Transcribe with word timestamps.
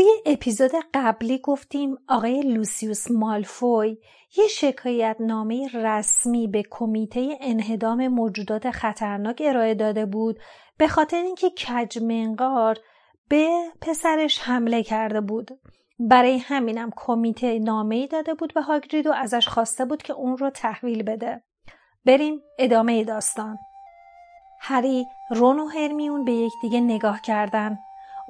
توی 0.00 0.22
اپیزود 0.26 0.70
قبلی 0.94 1.38
گفتیم 1.38 1.96
آقای 2.08 2.40
لوسیوس 2.40 3.10
مالفوی 3.10 3.98
یه 4.36 4.46
شکایت 4.46 5.16
نامه 5.20 5.68
رسمی 5.74 6.48
به 6.48 6.62
کمیته 6.70 7.38
انهدام 7.40 8.08
موجودات 8.08 8.70
خطرناک 8.70 9.42
ارائه 9.44 9.74
داده 9.74 10.06
بود 10.06 10.38
به 10.78 10.88
خاطر 10.88 11.16
اینکه 11.16 11.50
کجمنقار 11.50 12.78
به 13.28 13.48
پسرش 13.80 14.38
حمله 14.38 14.82
کرده 14.82 15.20
بود. 15.20 15.50
برای 15.98 16.38
همینم 16.38 16.90
کمیته 16.96 17.58
نامه 17.58 17.96
ای 17.96 18.06
داده 18.06 18.34
بود 18.34 18.54
به 18.54 18.62
هاگرید 18.62 19.06
و 19.06 19.12
ازش 19.12 19.48
خواسته 19.48 19.84
بود 19.84 20.02
که 20.02 20.12
اون 20.12 20.36
رو 20.36 20.50
تحویل 20.50 21.02
بده. 21.02 21.42
بریم 22.06 22.42
ادامه 22.58 23.04
داستان. 23.04 23.58
هری 24.60 25.06
رون 25.30 25.60
و 25.60 25.66
هرمیون 25.66 26.24
به 26.24 26.32
یکدیگه 26.32 26.80
نگاه 26.80 27.20
کردن. 27.20 27.78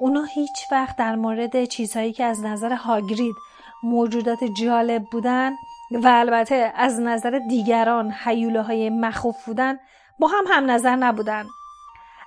اونا 0.01 0.23
هیچ 0.23 0.71
وقت 0.71 0.95
در 0.95 1.15
مورد 1.15 1.65
چیزهایی 1.65 2.13
که 2.13 2.23
از 2.23 2.43
نظر 2.43 2.73
هاگرید 2.73 3.35
موجودات 3.83 4.43
جالب 4.43 5.03
بودن 5.11 5.51
و 5.91 6.07
البته 6.07 6.73
از 6.75 6.99
نظر 6.99 7.41
دیگران 7.49 8.11
حیوله 8.11 8.61
های 8.61 8.89
مخوف 8.89 9.45
بودن 9.45 9.79
با 10.19 10.27
هم 10.27 10.43
هم 10.49 10.71
نظر 10.71 10.95
نبودن. 10.95 11.45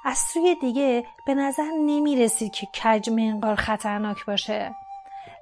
از 0.04 0.18
سوی 0.18 0.54
دیگه 0.54 1.06
به 1.26 1.34
نظر 1.34 1.70
نمی 1.86 2.16
رسید 2.16 2.52
که 2.52 2.66
کج 2.66 3.10
منقار 3.10 3.54
خطرناک 3.54 4.26
باشه. 4.26 4.74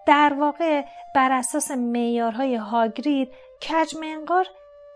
در 0.06 0.36
واقع 0.38 0.84
بر 1.14 1.32
اساس 1.32 1.70
میارهای 1.70 2.56
هاگرید 2.56 3.28
کج 3.68 3.96
منقار 4.00 4.46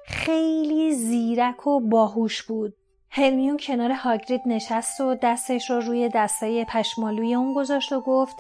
خیلی 0.06 0.94
زیرک 0.94 1.66
و 1.66 1.80
باهوش 1.80 2.42
بود. 2.42 2.74
هرمیون 3.16 3.56
کنار 3.56 3.92
هاگرید 3.92 4.42
نشست 4.46 5.00
و 5.00 5.14
دستش 5.14 5.70
رو 5.70 5.80
روی 5.80 6.08
دستای 6.08 6.64
پشمالوی 6.64 7.34
اون 7.34 7.54
گذاشت 7.54 7.92
و 7.92 8.00
گفت 8.00 8.36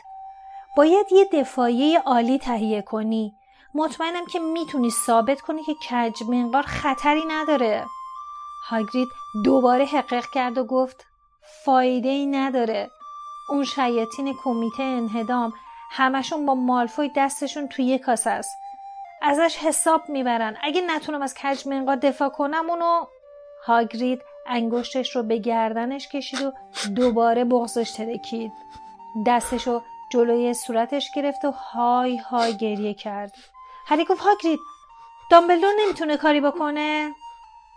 باید 0.76 1.06
یه 1.12 1.24
دفاعی 1.24 1.96
عالی 1.96 2.38
تهیه 2.38 2.82
کنی. 2.82 3.34
مطمئنم 3.74 4.26
که 4.26 4.38
می‌تونی 4.38 4.90
ثابت 4.90 5.40
کنی 5.40 5.62
که 5.62 5.74
کج 5.74 6.22
منقار 6.28 6.62
خطری 6.62 7.22
نداره. 7.28 7.84
هاگرید 8.68 9.08
دوباره 9.44 9.84
حقق 9.84 10.24
کرد 10.34 10.58
و 10.58 10.64
گفت 10.64 11.06
فایده 11.64 12.08
ای 12.08 12.26
نداره. 12.26 12.90
اون 13.50 13.64
شیاطین 13.64 14.34
کمیته 14.44 14.82
انهدام 14.82 15.52
همشون 15.90 16.46
با 16.46 16.54
مالفوی 16.54 17.10
دستشون 17.16 17.68
توی 17.68 17.84
یک 17.84 18.00
کاسه 18.00 18.30
است. 18.30 18.58
ازش 19.22 19.56
حساب 19.56 20.08
می‌برن. 20.08 20.56
اگه 20.62 20.80
نتونم 20.80 21.22
از 21.22 21.34
کج 21.34 21.68
منقار 21.68 21.96
دفاع 21.96 22.28
کنم 22.28 22.70
اونو 22.70 23.04
هاگرید 23.66 24.22
انگشتش 24.48 25.16
رو 25.16 25.22
به 25.22 25.38
گردنش 25.38 26.08
کشید 26.08 26.42
و 26.42 26.52
دوباره 26.96 27.44
بغزش 27.44 27.90
ترکید. 27.90 28.52
دستش 29.26 29.66
رو 29.66 29.82
جلوی 30.12 30.54
صورتش 30.54 31.10
گرفت 31.14 31.44
و 31.44 31.50
های 31.50 32.16
های 32.16 32.56
گریه 32.56 32.94
کرد. 32.94 33.34
هری 33.86 34.04
گفت 34.04 34.20
هاگرید 34.20 34.58
دامبلدور 35.30 35.72
نمی‌تونه 35.80 36.16
کاری 36.16 36.40
بکنه؟ 36.40 37.10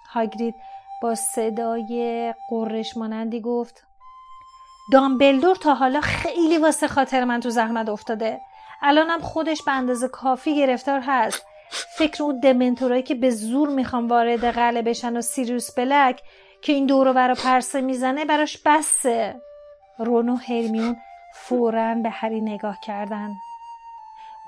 هاگرید 0.09 0.55
با 1.01 1.15
صدای 1.15 2.33
قرش 2.49 2.97
مانندی 2.97 3.41
گفت 3.41 3.83
دامبلدور 4.91 5.55
تا 5.55 5.73
حالا 5.73 6.01
خیلی 6.01 6.57
واسه 6.57 6.87
خاطر 6.87 7.23
من 7.23 7.39
تو 7.39 7.49
زحمت 7.49 7.89
افتاده. 7.89 8.41
الانم 8.81 9.21
خودش 9.21 9.63
به 9.63 9.71
اندازه 9.71 10.07
کافی 10.07 10.55
گرفتار 10.57 10.99
هست. 10.99 11.45
فکر 11.97 12.23
اون 12.23 12.39
دمنتورایی 12.39 13.03
که 13.03 13.15
به 13.15 13.29
زور 13.29 13.69
می‌خوان 13.69 14.07
وارد 14.07 14.45
قلعه 14.45 14.81
بشن 14.81 15.17
و 15.17 15.21
سیریوس 15.21 15.71
بلک 15.71 16.21
که 16.61 16.73
این 16.73 16.85
دورو 16.85 17.13
برا 17.13 17.35
پرسه 17.35 17.81
می‌زنه 17.81 18.25
براش 18.25 18.57
بسه. 18.65 19.41
رون 19.99 20.29
و 20.29 20.35
هرمیون 20.35 20.97
فورا 21.33 21.95
به 21.95 22.09
هری 22.09 22.41
نگاه 22.41 22.77
کردن. 22.83 23.29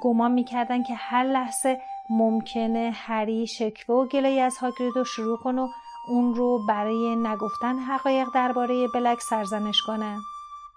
گمان 0.02 0.32
می‌کردن 0.32 0.84
که 0.84 0.94
هر 0.96 1.24
لحظه 1.24 1.82
ممکنه 2.10 2.92
هری 2.96 3.48
شکوه 3.48 3.96
و 3.96 4.08
گلایی 4.08 4.40
از 4.40 4.58
هاگرید 4.58 4.96
رو 4.96 5.04
شروع 5.04 5.38
کنه 5.38 5.62
و 5.62 5.68
اون 6.08 6.36
رو 6.36 6.66
برای 6.68 7.16
نگفتن 7.16 7.80
حقایق 7.80 8.28
درباره 8.34 8.88
بلک 8.94 9.22
سرزنش 9.22 9.82
کنه. 9.88 10.18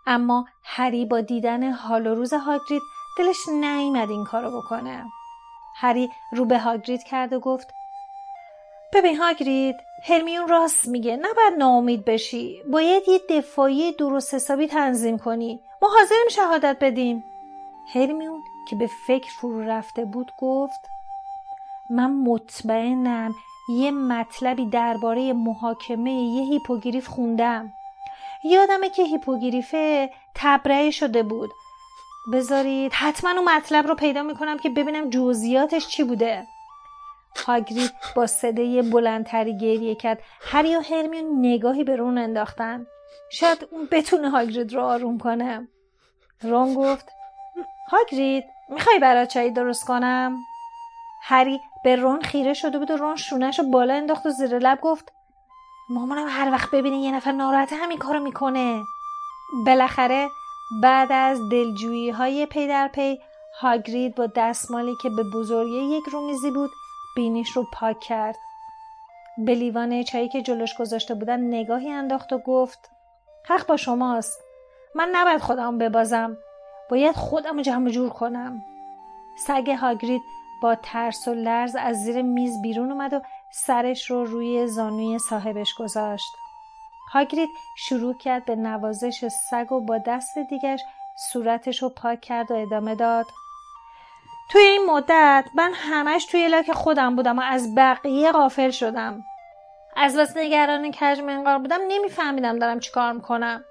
اما 0.06 0.46
هری 0.64 1.06
با 1.06 1.20
دیدن 1.20 1.70
حال 1.70 2.06
و 2.06 2.14
روز 2.14 2.32
هاگرید 2.32 2.82
دلش 3.18 3.48
نیامد 3.48 4.10
این 4.10 4.24
کارو 4.24 4.60
بکنه. 4.60 5.04
هری 5.76 6.10
رو 6.32 6.44
به 6.44 6.58
هاگرید 6.58 7.02
کرد 7.02 7.32
و 7.32 7.40
گفت 7.40 7.74
ببین 8.92 9.16
هاگرید 9.16 9.76
هرمیون 10.06 10.48
راست 10.48 10.88
میگه. 10.88 11.16
نباید 11.16 11.54
ناامید 11.58 12.04
بشی. 12.04 12.62
باید 12.72 13.02
یه 13.08 13.20
دفاعی 13.30 13.92
درست 13.92 14.34
حسابی 14.34 14.66
تنظیم 14.66 15.18
کنی. 15.18 15.60
ما 15.82 15.88
حاضریم 15.88 16.28
شهادت 16.30 16.76
بدیم. 16.80 17.24
هرمیون 17.94 18.40
که 18.70 18.76
به 18.76 18.90
فکر 19.06 19.30
فرو 19.40 19.60
رفته 19.60 20.04
بود 20.04 20.32
گفت 20.40 20.80
من 21.90 22.10
مطمئنم 22.10 23.34
یه 23.68 23.90
مطلبی 23.90 24.66
درباره 24.66 25.32
محاکمه 25.32 26.12
یه 26.12 26.42
هیپوگریف 26.42 27.08
خوندم. 27.08 27.72
یادمه 28.44 28.90
که 28.90 29.02
هیپوگریفه 29.02 30.10
تبرئه 30.34 30.90
شده 30.90 31.22
بود. 31.22 31.50
بذارید 32.32 32.92
حتما 32.92 33.30
اون 33.30 33.44
مطلب 33.44 33.86
رو 33.86 33.94
پیدا 33.94 34.22
می‌کنم 34.22 34.58
که 34.58 34.70
ببینم 34.70 35.10
جزئیاتش 35.10 35.88
چی 35.88 36.04
بوده. 36.04 36.46
هاگرید 37.46 37.90
با 38.16 38.26
صدای 38.26 38.82
بلندتری 38.82 39.58
گریه 39.58 39.94
کرد. 39.94 40.18
هری 40.40 40.76
و 40.76 40.80
هرمیون 40.80 41.46
نگاهی 41.46 41.84
به 41.84 41.96
رون 41.96 42.18
انداختن. 42.18 42.86
شاید 43.30 43.68
اون 43.70 43.88
بتونه 43.90 44.30
هاگرید 44.30 44.74
رو 44.74 44.82
آروم 44.82 45.18
کنه. 45.18 45.68
رون 46.42 46.74
گفت 46.74 47.08
هاگرید 47.90 48.44
می‌خوای 48.68 48.98
برات 48.98 49.28
چایی 49.28 49.50
درست 49.50 49.86
کنم؟ 49.86 50.36
هری 51.22 51.60
به 51.84 51.96
رون 51.96 52.22
خیره 52.22 52.54
شده 52.54 52.78
بود 52.78 52.90
و 52.90 52.96
رون 52.96 53.16
شونش 53.16 53.58
رو 53.58 53.70
بالا 53.70 53.94
انداخت 53.94 54.26
و 54.26 54.30
زیر 54.30 54.58
لب 54.58 54.80
گفت 54.80 55.12
مامانم 55.88 56.26
هر 56.28 56.50
وقت 56.52 56.70
ببینه 56.70 56.96
یه 56.96 57.14
نفر 57.14 57.32
ناراحت 57.32 57.72
همین 57.72 57.98
کارو 57.98 58.20
می‌کنه. 58.20 58.82
بالاخره 59.66 60.28
بعد 60.82 61.12
از 61.12 61.48
دلجویی 61.50 62.10
های 62.10 62.46
پی 62.46 62.68
در 62.68 62.88
پی 62.88 63.18
هاگرید 63.60 64.14
با 64.14 64.26
دستمالی 64.26 64.96
که 65.02 65.10
به 65.10 65.22
بزرگی 65.22 65.96
یک 65.96 66.04
رومیزی 66.12 66.50
بود 66.50 66.70
بینیش 67.16 67.50
رو 67.50 67.66
پاک 67.72 68.00
کرد. 68.00 68.36
به 69.38 69.54
لیوان 69.54 70.02
چایی 70.02 70.28
که 70.28 70.42
جلوش 70.42 70.76
گذاشته 70.76 71.14
بودن 71.14 71.40
نگاهی 71.40 71.90
انداخت 71.90 72.32
و 72.32 72.38
گفت 72.38 72.90
حق 73.44 73.66
با 73.66 73.76
شماست. 73.76 74.42
من 74.94 75.08
نباید 75.12 75.40
خودم 75.40 75.78
ببازم. 75.78 76.36
باید 76.90 77.16
خودم 77.16 77.62
جمع 77.62 77.90
جور 77.90 78.10
کنم. 78.10 78.64
سگ 79.46 79.70
هاگرید 79.70 80.22
با 80.62 80.74
ترس 80.74 81.28
و 81.28 81.34
لرز 81.34 81.76
از 81.76 81.96
زیر 81.96 82.22
میز 82.22 82.62
بیرون 82.62 82.92
اومد 82.92 83.12
و 83.12 83.20
سرش 83.52 84.10
رو 84.10 84.24
روی 84.24 84.66
زانوی 84.66 85.18
صاحبش 85.18 85.74
گذاشت. 85.74 86.36
هاگرید 87.12 87.48
شروع 87.76 88.14
کرد 88.14 88.44
به 88.44 88.56
نوازش 88.56 89.28
سگ 89.28 89.72
و 89.72 89.80
با 89.80 89.98
دست 89.98 90.38
دیگش 90.38 90.80
صورتش 91.16 91.82
رو 91.82 91.88
پاک 91.88 92.20
کرد 92.20 92.50
و 92.50 92.54
ادامه 92.54 92.94
داد. 92.94 93.26
توی 94.50 94.62
این 94.62 94.86
مدت 94.86 95.44
من 95.54 95.72
همش 95.74 96.24
توی 96.24 96.48
لاک 96.48 96.72
خودم 96.72 97.16
بودم 97.16 97.38
و 97.38 97.42
از 97.42 97.74
بقیه 97.74 98.32
غافل 98.32 98.70
شدم. 98.70 99.24
از 99.96 100.16
بس 100.16 100.36
نگران 100.36 100.90
کج 100.90 101.20
منقار 101.20 101.58
بودم 101.58 101.80
نمیفهمیدم 101.88 102.58
دارم 102.58 102.80
چیکار 102.80 103.12
می‌کنم. 103.12 103.64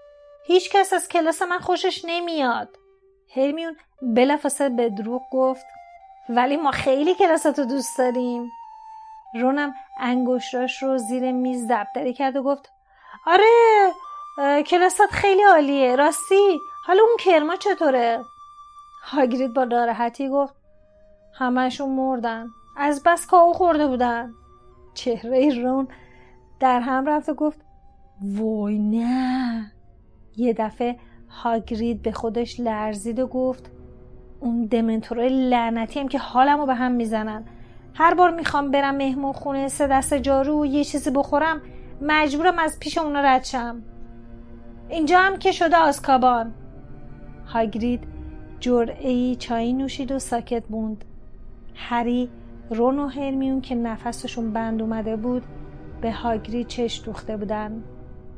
هیچ 0.47 0.71
کس 0.71 0.93
از 0.93 1.07
کلاس 1.07 1.41
من 1.41 1.59
خوشش 1.59 2.05
نمیاد. 2.05 2.69
هرمیون 3.35 3.77
بلافاصله 4.01 4.69
به 4.69 4.89
دروغ 4.89 5.21
گفت 5.31 5.65
ولی 6.29 6.57
ما 6.57 6.71
خیلی 6.71 7.15
کلاساتو 7.15 7.65
دوست 7.65 7.97
داریم. 7.97 8.51
رونم 9.41 9.73
انگشتاش 9.99 10.83
رو 10.83 10.97
زیر 10.97 11.31
میز 11.31 11.67
دبدری 11.69 12.13
کرد 12.13 12.35
و 12.35 12.43
گفت 12.43 12.71
آره 13.25 13.91
کلاسات 14.63 15.11
خیلی 15.11 15.43
عالیه 15.43 15.95
راستی 15.95 16.59
حالا 16.85 17.03
اون 17.03 17.17
کرما 17.19 17.55
چطوره؟ 17.55 18.23
هاگرید 19.03 19.53
با 19.53 19.63
ناراحتی 19.63 20.29
گفت 20.29 20.53
همهشون 21.33 21.89
مردن. 21.89 22.47
از 22.77 23.03
بس 23.05 23.27
کاو 23.27 23.53
خورده 23.53 23.87
بودن. 23.87 24.33
چهره 24.93 25.61
رون 25.61 25.87
در 26.59 26.79
هم 26.79 27.05
رفت 27.05 27.29
و 27.29 27.33
گفت 27.33 27.61
وای 28.21 28.79
نه. 28.79 29.71
یه 30.37 30.53
دفعه 30.53 30.97
هاگرید 31.29 32.01
به 32.01 32.11
خودش 32.11 32.59
لرزید 32.59 33.19
و 33.19 33.27
گفت 33.27 33.71
اون 34.39 34.65
دمنتورای 34.65 35.49
لعنتی 35.49 35.99
هم 35.99 36.07
که 36.07 36.19
حالمو 36.19 36.65
به 36.65 36.75
هم 36.75 36.91
می‌زنن. 36.91 37.43
هر 37.93 38.13
بار 38.13 38.31
می‌خوام 38.31 38.71
برم 38.71 38.95
مهمون 38.95 39.33
خونه 39.33 39.67
سه 39.67 39.87
دست 39.87 40.13
جارو 40.13 40.61
و 40.61 40.65
یه 40.65 40.83
چیزی 40.83 41.11
بخورم 41.11 41.61
مجبورم 42.01 42.59
از 42.59 42.79
پیش 42.79 42.97
اونا 42.97 43.21
رد 43.21 43.43
شم. 43.43 43.81
اینجا 44.89 45.19
هم 45.19 45.37
که 45.37 45.51
شده 45.51 45.77
آسکابان 45.77 46.53
هاگرید 47.47 48.03
جرعه 48.59 49.35
چای 49.35 49.73
نوشید 49.73 50.11
و 50.11 50.19
ساکت 50.19 50.63
موند. 50.69 51.05
هری 51.75 52.29
رون 52.69 52.99
و 52.99 53.07
هرمیون 53.07 53.61
که 53.61 53.75
نفسشون 53.75 54.53
بند 54.53 54.81
اومده 54.81 55.15
بود 55.15 55.43
به 56.01 56.11
هاگرید 56.11 56.67
چش 56.67 57.01
دوخته 57.05 57.37
بودن. 57.37 57.83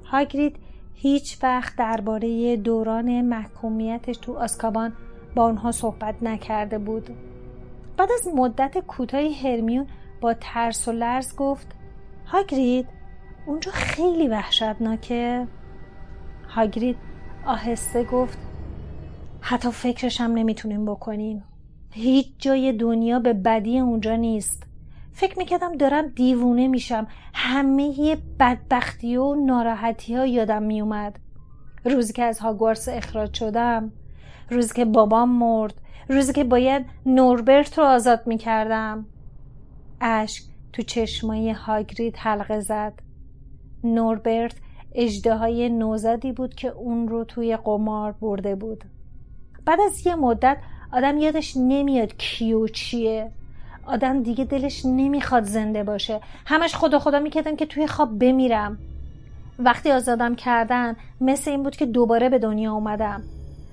هاگرید 0.05 0.55
هیچ 0.93 1.43
وقت 1.43 1.75
درباره 1.75 2.57
دوران 2.57 3.21
محکومیتش 3.21 4.17
تو 4.17 4.37
آسکابان 4.37 4.93
با 5.35 5.43
آنها 5.43 5.71
صحبت 5.71 6.23
نکرده 6.23 6.77
بود. 6.77 7.09
بعد 7.97 8.09
از 8.11 8.27
مدت 8.35 8.77
کوتاهی 8.77 9.33
هرمیون 9.33 9.87
با 10.21 10.33
ترس 10.33 10.87
و 10.87 10.91
لرز 10.91 11.35
گفت 11.35 11.67
هاگرید 12.25 12.87
اونجا 13.45 13.71
خیلی 13.71 14.27
وحشتناکه. 14.27 15.47
هاگرید 16.49 16.97
آهسته 17.45 18.03
گفت 18.03 18.37
حتی 19.41 19.71
فکرش 19.71 20.21
هم 20.21 20.31
نمی‌تونیم 20.31 20.85
بکنیم 20.85 21.43
هیچ 21.97 22.27
جای 22.39 22.71
دنیا 22.71 23.19
به 23.19 23.33
بدی 23.33 23.79
اونجا 23.79 24.15
نیست. 24.15 24.63
فکر 25.13 25.37
می‌کردم 25.37 25.77
دارم 25.77 26.07
دیوونه 26.07 26.67
میشم. 26.67 27.07
همه 27.33 28.17
بدبختی 28.39 29.17
و 29.17 29.35
ناراحتی 29.35 30.15
ها 30.15 30.25
یادم 30.25 30.63
میومد 30.63 31.19
روزی 31.85 32.13
که 32.13 32.23
از 32.23 32.39
هاگوارس 32.39 32.89
اخراج 32.89 33.33
شدم 33.33 33.91
روزی 34.49 34.73
که 34.73 34.85
بابام 34.85 35.29
مرد 35.29 35.73
روزی 36.09 36.33
که 36.33 36.43
باید 36.43 36.85
نوربرت 37.05 37.77
رو 37.77 37.85
آزاد 37.85 38.27
می‌کردم. 38.27 39.05
اشک 40.01 40.43
تو 40.73 40.81
چشمای 40.81 41.51
هاگرید 41.51 42.15
حلقه 42.17 42.59
زد. 42.59 42.93
نوربرت 43.83 44.55
اجده 44.95 45.69
نوزدی 45.69 46.31
بود 46.31 46.55
که 46.55 46.67
اون 46.67 47.07
رو 47.07 47.23
توی 47.23 47.57
قمار 47.57 48.11
برده 48.11 48.55
بود. 48.55 48.83
بعد 49.65 49.79
از 49.79 50.07
یه 50.07 50.15
مدت 50.15 50.57
آدم 50.95 51.17
یادش 51.17 51.53
نمیاد 51.57 52.17
کیو 52.17 52.67
چیه. 52.67 53.31
آدم 53.85 54.23
دیگه 54.23 54.45
دلش 54.45 54.85
نمی‌خواد 54.85 55.43
زنده 55.43 55.83
باشه. 55.83 56.21
همش 56.45 56.75
خدا 56.75 56.99
خدا 56.99 57.19
می‌کردم 57.19 57.55
که 57.55 57.65
توی 57.65 57.87
خواب 57.87 58.19
بمیرم. 58.19 58.77
وقتی 59.59 59.91
آزادم 59.91 60.35
کردن 60.35 60.95
مثل 61.21 61.51
این 61.51 61.63
بود 61.63 61.75
که 61.75 61.85
دوباره 61.85 62.29
به 62.29 62.39
دنیا 62.39 62.73
اومدم. 62.73 63.23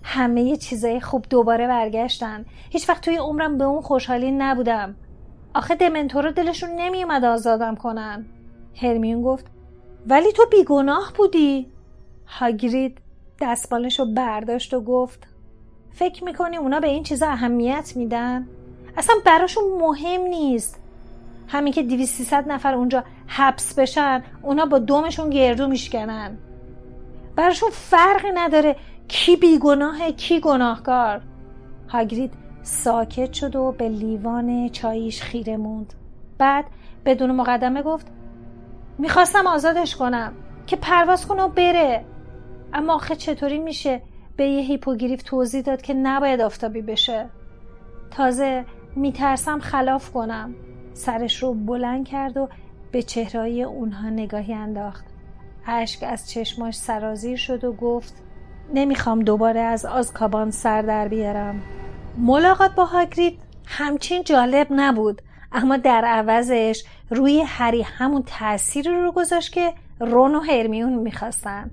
همه 0.02 0.56
چیزای 0.56 1.00
خوب 1.00 1.24
دوباره 1.30 1.66
برگشتن. 1.66 2.44
هیچ 2.70 2.88
وقت 2.88 3.04
توی 3.04 3.16
عمرم 3.16 3.58
به 3.58 3.64
اون 3.64 3.80
خوشحالی 3.80 4.30
نبودم. 4.30 4.94
آخه 5.54 5.74
دمنتورا 5.74 6.30
دلشون 6.30 6.70
نمیومد 6.70 7.24
آزادم 7.24 7.74
کنن. 7.74 8.26
هرمیون 8.82 9.22
گفت 9.22 9.46
ولی 10.06 10.32
تو 10.32 10.46
بیگناه 10.50 11.12
بودی. 11.16 11.66
هاگرید 12.26 12.98
دستبالش 13.40 13.98
رو 13.98 14.06
برداشت 14.06 14.74
و 14.74 14.80
گفت 14.80 15.31
فکر 15.94 16.24
می‌کنی 16.24 16.56
اونا 16.56 16.80
به 16.80 16.88
این 16.88 17.02
چیزا 17.02 17.26
اهمیت 17.26 17.92
میدن؟ 17.96 18.46
اصلا 18.96 19.16
براشون 19.24 19.64
مهم 19.80 20.20
نیست. 20.20 20.78
همین 21.48 21.72
که 21.72 21.82
دیوی 21.82 22.06
سیصد 22.06 22.52
نفر 22.52 22.74
اونجا 22.74 23.04
حبس 23.26 23.78
بشن 23.78 24.22
اونا 24.42 24.66
با 24.66 24.78
دومشون 24.78 25.30
گردو 25.30 25.68
میشکنن. 25.68 26.38
براشون 27.36 27.70
فرقی 27.70 28.30
نداره 28.34 28.76
کی 29.08 29.36
بیگناه 29.36 30.10
کی 30.10 30.40
گناهکار. 30.40 31.20
هاگرید 31.88 32.32
ساکت 32.62 33.32
شد 33.32 33.56
و 33.56 33.72
به 33.72 33.88
لیوان 33.88 34.68
چاییش 34.68 35.22
خیره 35.22 35.56
موند. 35.56 35.94
بعد 36.38 36.64
بدون 37.04 37.30
مقدمه 37.30 37.82
گفت 37.82 38.06
می‌خواستم 38.98 39.46
آزادش 39.46 39.96
کنم 39.96 40.32
که 40.66 40.76
پرواز 40.76 41.26
کنه 41.26 41.42
و 41.42 41.48
بره. 41.48 42.04
اما 42.72 42.94
آخه 42.94 43.16
چطوری 43.16 43.58
میشه؟ 43.58 44.02
به 44.36 44.44
یه 44.44 44.60
هیپوگریف 44.60 45.22
توضیح 45.22 45.62
داد 45.62 45.82
که 45.82 45.94
نباید 45.94 46.40
آفتابی 46.40 46.82
بشه. 46.82 47.26
تازه 48.10 48.64
میترسم 48.96 49.58
خلاف 49.58 50.10
کنم. 50.10 50.54
سرش 50.94 51.42
رو 51.42 51.54
بلند 51.54 52.08
کرد 52.08 52.36
و 52.36 52.48
به 52.92 53.02
چهرهای 53.02 53.62
اونها 53.62 54.10
نگاهی 54.10 54.54
انداخت. 54.54 55.04
اشک 55.66 56.02
از 56.02 56.30
چشماش 56.30 56.74
سرازیر 56.74 57.36
شد 57.36 57.64
و 57.64 57.72
گفت 57.72 58.14
نمی‌خوام 58.74 59.20
دوباره 59.20 59.60
از 59.60 59.84
آزکابان 59.84 60.50
سر 60.50 60.82
در 60.82 61.08
بیارم. 61.08 61.62
ملاقات 62.18 62.74
با 62.74 62.84
هاگرید 62.84 63.38
همچین 63.66 64.22
جالب 64.22 64.66
نبود 64.70 65.22
اما 65.52 65.76
در 65.76 66.04
عوضش 66.04 66.84
روی 67.10 67.42
هری 67.46 67.82
همون 67.82 68.22
تأثیری 68.26 68.90
رو 68.90 69.12
گذاشت 69.12 69.52
که 69.52 69.72
رون 70.00 70.34
و 70.34 70.40
هرمیون 70.40 70.92
می‌خواستن. 70.92 71.70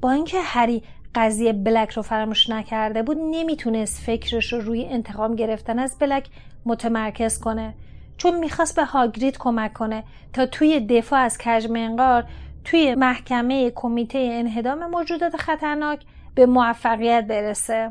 با 0.00 0.10
اینکه 0.10 0.40
هری 0.40 0.82
قضیه 1.18 1.52
بلک 1.52 1.90
رو 1.90 2.02
فراموش 2.02 2.50
نکرده 2.50 3.02
بود 3.02 3.16
نمی‌تونست 3.20 4.02
فکرش 4.02 4.52
رو 4.52 4.60
روی 4.60 4.84
انتقام 4.84 5.34
گرفتن 5.34 5.78
از 5.78 5.96
بلک 5.98 6.28
متمرکز 6.66 7.40
کنه. 7.40 7.74
چون 8.16 8.38
می‌خواست 8.38 8.76
به 8.76 8.84
هاگرید 8.84 9.38
کمک 9.38 9.72
کنه 9.72 10.04
تا 10.32 10.46
توی 10.46 10.80
دفاع 10.80 11.20
از 11.20 11.38
کجمنقار 11.38 12.24
توی 12.64 12.94
محکمه 12.94 13.70
کمیته 13.70 14.18
انهدام 14.32 14.86
موجودات 14.86 15.36
خطرناک 15.36 16.04
به 16.34 16.46
موفقیت 16.46 17.26
برسه. 17.28 17.90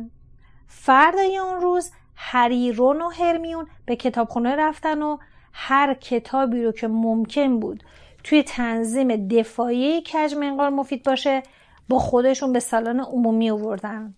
فردای 0.68 1.38
اون 1.38 1.62
روز 1.62 1.91
هری 2.15 2.71
رون 2.71 3.01
و 3.01 3.09
هرمیون 3.09 3.68
به 3.85 3.95
کتابخونه 3.95 4.56
رفتن 4.56 5.01
و 5.01 5.18
هر 5.53 5.94
کتابی 5.94 6.63
رو 6.63 6.71
که 6.71 6.88
ممکن 6.88 7.59
بود 7.59 7.83
توی 8.23 8.44
تنظیم 8.44 9.27
دفاعی 9.27 10.03
کجمنقار 10.13 10.69
مفید 10.69 11.03
باشه 11.03 11.44
با 11.89 12.00
خودشون 12.00 12.54
به 12.54 12.60
سالن 12.60 13.00
عمومی 13.00 13.50
آوردن. 13.50 14.13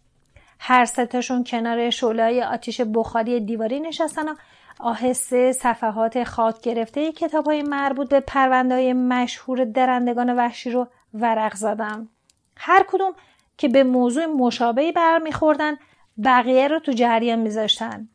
هر 0.59 0.85
ستاشون 0.85 1.43
کنار 1.43 1.89
شعله 1.89 2.45
آتیش 2.45 2.81
بخاری 2.81 3.39
دیواری 3.39 3.79
نشستن 3.79 4.29
و 4.29 4.35
آهسته 4.79 5.51
صفحات 5.51 6.23
خاک 6.23 6.61
گرفته 6.61 7.11
کتاب 7.11 7.45
های 7.45 7.61
مربوط 7.61 8.09
به 8.09 8.19
پرونده 8.19 8.75
های 8.75 8.93
مشهور 8.93 9.65
درندگان 9.65 10.35
وحشی 10.35 10.71
رو 10.71 10.87
ورق 11.13 11.55
زدن. 11.55 12.09
هر 12.57 12.85
کدوم 12.87 13.13
که 13.57 13.67
به 13.67 13.83
موضوع 13.83 14.25
مشابهی 14.25 14.91
برمیخوردن 14.91 15.77
بقیه 16.23 16.67
رو 16.67 16.79
تو 16.79 16.91
جریان 16.91 17.39
میذاشتن. 17.39 18.09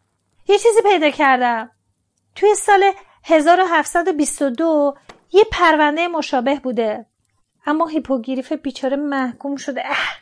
یه 0.48 0.58
چیزی 0.58 0.82
پیدا 0.82 1.10
کردم. 1.10 1.70
توی 2.34 2.54
سال 2.54 2.92
1722 3.24 4.94
یه 5.32 5.44
پرونده 5.52 6.08
مشابه 6.08 6.60
بوده. 6.60 7.06
اما 7.66 7.86
هیپوگریف 7.86 8.52
بیچاره 8.52 8.96
محکوم 8.96 9.56
شده. 9.56 9.82
اه! 9.86 10.14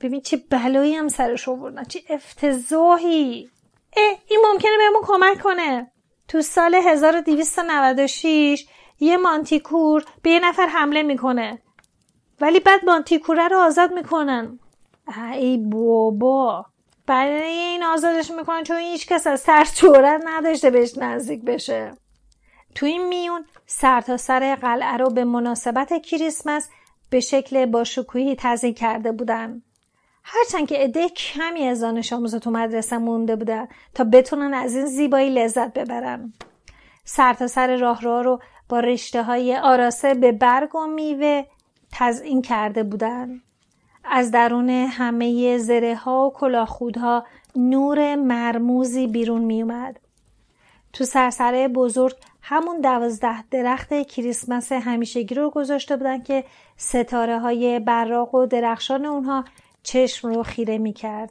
ببین 0.00 0.20
چه 0.20 0.36
بلایی 0.50 0.94
هم 0.94 1.08
سرش 1.08 1.48
آوردن. 1.48 1.84
چه 1.84 2.02
افتضاحی. 2.10 3.50
اه! 3.96 4.18
این 4.28 4.44
ممکنه 4.52 4.72
بهمون 4.78 5.02
کمک 5.04 5.42
کنه. 5.42 5.90
تو 6.28 6.42
سال 6.42 6.74
1296 6.74 8.66
یه 9.00 9.16
مانتیکور 9.16 10.04
به 10.22 10.30
یه 10.30 10.40
نفر 10.40 10.66
حمله 10.66 11.02
می‌کنه. 11.02 11.62
ولی 12.40 12.60
بعد 12.60 12.84
مانتیکوره 12.84 13.48
رو 13.48 13.58
آزاد 13.58 13.92
می‌کنن. 13.92 14.58
ای 15.32 15.58
بابا. 15.58 16.66
برای 17.06 17.42
این 17.42 17.82
آزادش 17.82 18.30
می‌کنن 18.30 18.62
چون 18.62 18.76
هیچ 18.76 19.06
کس 19.06 19.26
از 19.26 19.44
ترس 19.44 19.80
جورت 19.80 20.22
نداشته 20.24 20.70
بهش 20.70 20.98
نزدیک 20.98 21.44
بشه. 21.44 21.92
تو 22.76 22.86
این 22.86 23.08
میون 23.08 23.44
سر 23.66 24.16
سر 24.16 24.54
قلعه 24.54 24.96
رو 24.96 25.10
به 25.10 25.24
مناسبت 25.24 26.02
کریسمس 26.02 26.68
به 27.10 27.20
شکل 27.20 27.66
با 27.66 27.84
شکوهی 27.84 28.36
تزیین 28.38 28.74
کرده 28.74 29.12
بودن. 29.12 29.62
هرچند 30.22 30.68
که 30.68 30.76
عده 30.76 31.08
کمی 31.08 31.66
از 31.66 31.80
دانش 31.80 32.12
آموزا 32.12 32.38
تو 32.38 32.50
مدرسه 32.50 32.98
مونده 32.98 33.36
بودن 33.36 33.68
تا 33.94 34.04
بتونن 34.04 34.54
از 34.54 34.76
این 34.76 34.86
زیبایی 34.86 35.30
لذت 35.30 35.72
ببرن. 35.72 36.32
سر 37.04 37.46
سر 37.46 37.76
راه 37.76 38.00
را 38.00 38.20
رو 38.20 38.40
با 38.68 38.80
رشته 38.80 39.22
های 39.22 39.56
آراسه 39.56 40.14
به 40.14 40.32
برگ 40.32 40.74
و 40.74 40.86
میوه 40.86 41.44
تزئین 41.92 42.42
کرده 42.42 42.82
بودن. 42.82 43.40
از 44.04 44.30
درون 44.30 44.70
همه 44.70 45.58
زره 45.58 45.94
ها 45.94 46.26
و 46.26 46.32
کلاخودها 46.32 47.24
نور 47.56 48.14
مرموزی 48.14 49.06
بیرون 49.06 49.44
می 49.44 49.62
اومد. 49.62 50.00
تو 50.92 51.04
سرسره 51.04 51.68
بزرگ 51.68 52.16
همون 52.48 52.80
دوازده 52.80 53.42
درخت 53.50 54.02
کریسمس 54.02 54.72
همیشگی 54.72 55.34
رو 55.34 55.50
گذاشته 55.50 55.96
بودن 55.96 56.22
که 56.22 56.44
ستاره 56.76 57.38
های 57.38 57.80
براق 57.80 58.34
و 58.34 58.46
درخشان 58.46 59.06
اونها 59.06 59.44
چشم 59.82 60.28
رو 60.28 60.42
خیره 60.42 60.78
می 60.78 60.92
کرد. 60.92 61.30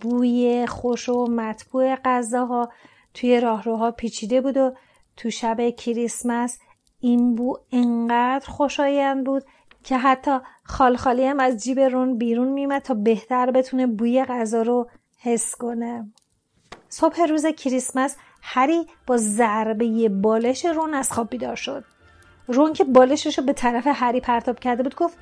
بوی 0.00 0.66
خوش 0.66 1.08
و 1.08 1.26
مطبوع 1.26 1.96
غذاها 1.96 2.68
توی 3.14 3.40
راهروها 3.40 3.90
پیچیده 3.90 4.40
بود 4.40 4.56
و 4.56 4.74
تو 5.16 5.30
شب 5.30 5.70
کریسمس 5.70 6.58
این 7.00 7.34
بو 7.34 7.56
انقدر 7.72 8.46
خوشایند 8.46 9.26
بود 9.26 9.44
که 9.84 9.98
حتی 9.98 10.38
خالخالی 10.62 11.24
هم 11.24 11.40
از 11.40 11.64
جیب 11.64 11.80
رون 11.80 12.18
بیرون 12.18 12.48
میمد 12.48 12.82
تا 12.82 12.94
بهتر 12.94 13.50
بتونه 13.50 13.86
بوی 13.86 14.24
غذا 14.24 14.62
رو 14.62 14.88
حس 15.18 15.54
کنه 15.54 16.12
صبح 16.88 17.22
روز 17.22 17.46
کریسمس 17.46 18.16
هری 18.42 18.86
با 19.06 19.16
ضربه 19.16 20.08
بالش 20.08 20.64
رون 20.64 20.94
از 20.94 21.12
خواب 21.12 21.30
بیدار 21.30 21.56
شد. 21.56 21.84
رون 22.48 22.72
که 22.72 22.84
بالشش 22.84 23.38
رو 23.38 23.44
به 23.44 23.52
طرف 23.52 23.86
هری 23.86 24.20
پرتاب 24.20 24.60
کرده 24.60 24.82
بود 24.82 24.94
گفت 24.94 25.18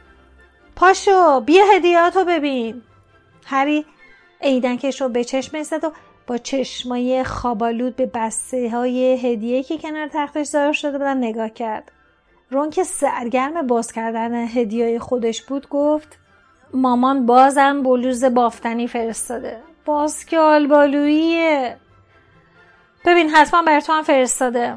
پاشو 0.77 1.41
بیا 1.41 1.65
هدیاتو 1.75 2.25
ببین. 2.25 2.83
هری 3.47 3.87
ایدنکش 4.41 5.01
رو 5.01 5.09
به 5.09 5.25
چشم 5.25 5.63
زد 5.63 5.85
و 5.85 5.93
با 6.27 6.39
چشمای 6.39 7.25
خابالود 7.25 7.97
به 7.97 8.07
بسته 8.07 8.71
های 8.71 9.27
هدیه 9.27 9.63
که 9.63 9.79
کنار 9.79 10.09
تختش 10.13 10.47
ظاهر 10.47 10.73
شده 10.73 10.99
بودن 10.99 11.17
نگاه 11.17 11.49
کرد. 11.49 11.93
رون 12.51 12.71
که 12.71 12.85
سرگرم 12.85 13.67
باز 13.67 13.93
کردن 13.93 14.35
هدیه 14.35 14.99
خودش 14.99 15.43
بود 15.43 15.69
گفت 15.69 16.19
مامان 16.75 17.27
بازم 17.27 17.83
بلوز 17.83 18.25
بافتنی 18.25 18.89
فرستاده. 18.89 19.59
باز 19.85 20.25
که 20.25 20.39
آلبالوییه. 20.39 21.77
ببین 23.07 23.31
حتما 23.31 23.63
بر 23.63 23.81
تو 23.81 23.93
هم 23.93 24.03
فرستاده. 24.03 24.77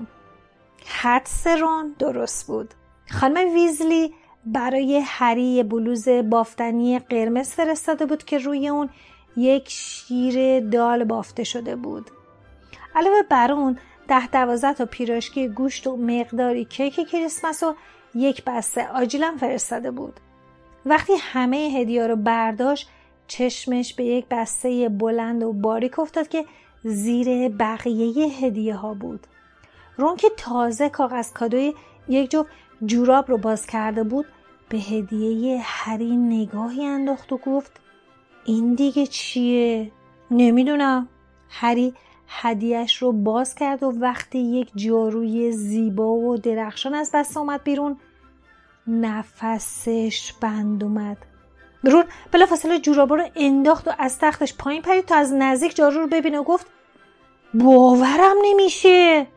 حدس 0.85 1.47
رون 1.47 1.95
درست 1.99 2.47
بود. 2.47 2.73
خانم 3.11 3.53
ویزلی 3.53 4.13
برای 4.45 5.01
هری 5.05 5.63
بلوز 5.63 6.09
بافتنی 6.09 6.99
قرمز 6.99 7.53
فرستاده 7.53 8.05
بود 8.05 8.23
که 8.23 8.37
روی 8.37 8.67
اون 8.67 8.89
یک 9.37 9.69
شیر 9.69 10.59
دال 10.59 11.03
بافته 11.03 11.43
شده 11.43 11.75
بود. 11.75 12.11
علاوه 12.95 13.21
بر 13.29 13.51
اون 13.51 13.77
ده 14.07 14.27
دوازده 14.27 14.73
تا 14.73 14.85
پیراشکی 14.85 15.47
گوشت 15.47 15.87
و 15.87 15.97
مقداری 15.97 16.65
کیک 16.65 17.09
کریسمس 17.09 17.63
و 17.63 17.75
یک 18.15 18.43
بسته 18.45 18.87
آجیلم 18.87 19.37
فرستاده 19.37 19.91
بود. 19.91 20.19
وقتی 20.85 21.13
همه 21.19 21.57
هدیه 21.57 22.07
رو 22.07 22.15
برداشت 22.15 22.89
چشمش 23.27 23.93
به 23.93 24.03
یک 24.03 24.25
بسته 24.31 24.89
بلند 24.89 25.43
و 25.43 25.53
باریک 25.53 25.99
افتاد 25.99 26.27
که 26.27 26.45
زیر 26.83 27.49
بقیه 27.49 28.27
هدیه 28.27 28.75
ها 28.75 28.93
بود. 28.93 29.27
رون 29.97 30.15
که 30.15 30.29
تازه 30.37 30.89
کاغذ 30.89 31.33
کادوی 31.33 31.73
یک 32.07 32.31
جفت 32.31 32.49
جوراب 32.85 33.29
رو 33.29 33.37
باز 33.37 33.65
کرده 33.65 34.03
بود 34.03 34.25
به 34.69 34.77
هدیه 34.77 35.61
هری 35.63 36.17
نگاهی 36.17 36.85
انداخت 36.85 37.33
و 37.33 37.37
گفت 37.37 37.71
این 38.45 38.73
دیگه 38.73 39.07
چیه؟ 39.07 39.91
نمی‌دونم. 40.31 41.07
هری 41.49 41.93
هدیهش 42.27 42.97
رو 42.97 43.11
باز 43.11 43.55
کرد 43.55 43.83
و 43.83 43.91
وقتی 43.99 44.39
یک 44.39 44.71
جاروی 44.75 45.51
زیبا 45.51 46.11
و 46.11 46.37
درخشان 46.37 46.93
از 46.93 47.11
دست 47.13 47.37
آمد 47.37 47.63
بیرون 47.63 47.97
نفسش 48.87 50.33
بند 50.41 50.83
اومد. 50.83 51.17
رون 51.83 52.03
بلافاصله 52.31 52.79
جورابا 52.79 53.15
رو 53.15 53.29
انداخت 53.35 53.87
و 53.87 53.91
از 53.97 54.19
تختش 54.19 54.57
پایین 54.57 54.81
پرید 54.81 55.05
تا 55.05 55.15
از 55.15 55.33
نزدیک 55.33 55.75
جارو 55.75 56.01
رو 56.01 56.07
ببینه 56.07 56.39
و 56.39 56.43
گفت 56.43 56.67
باورم 57.53 58.35
نمیشه. 58.43 59.27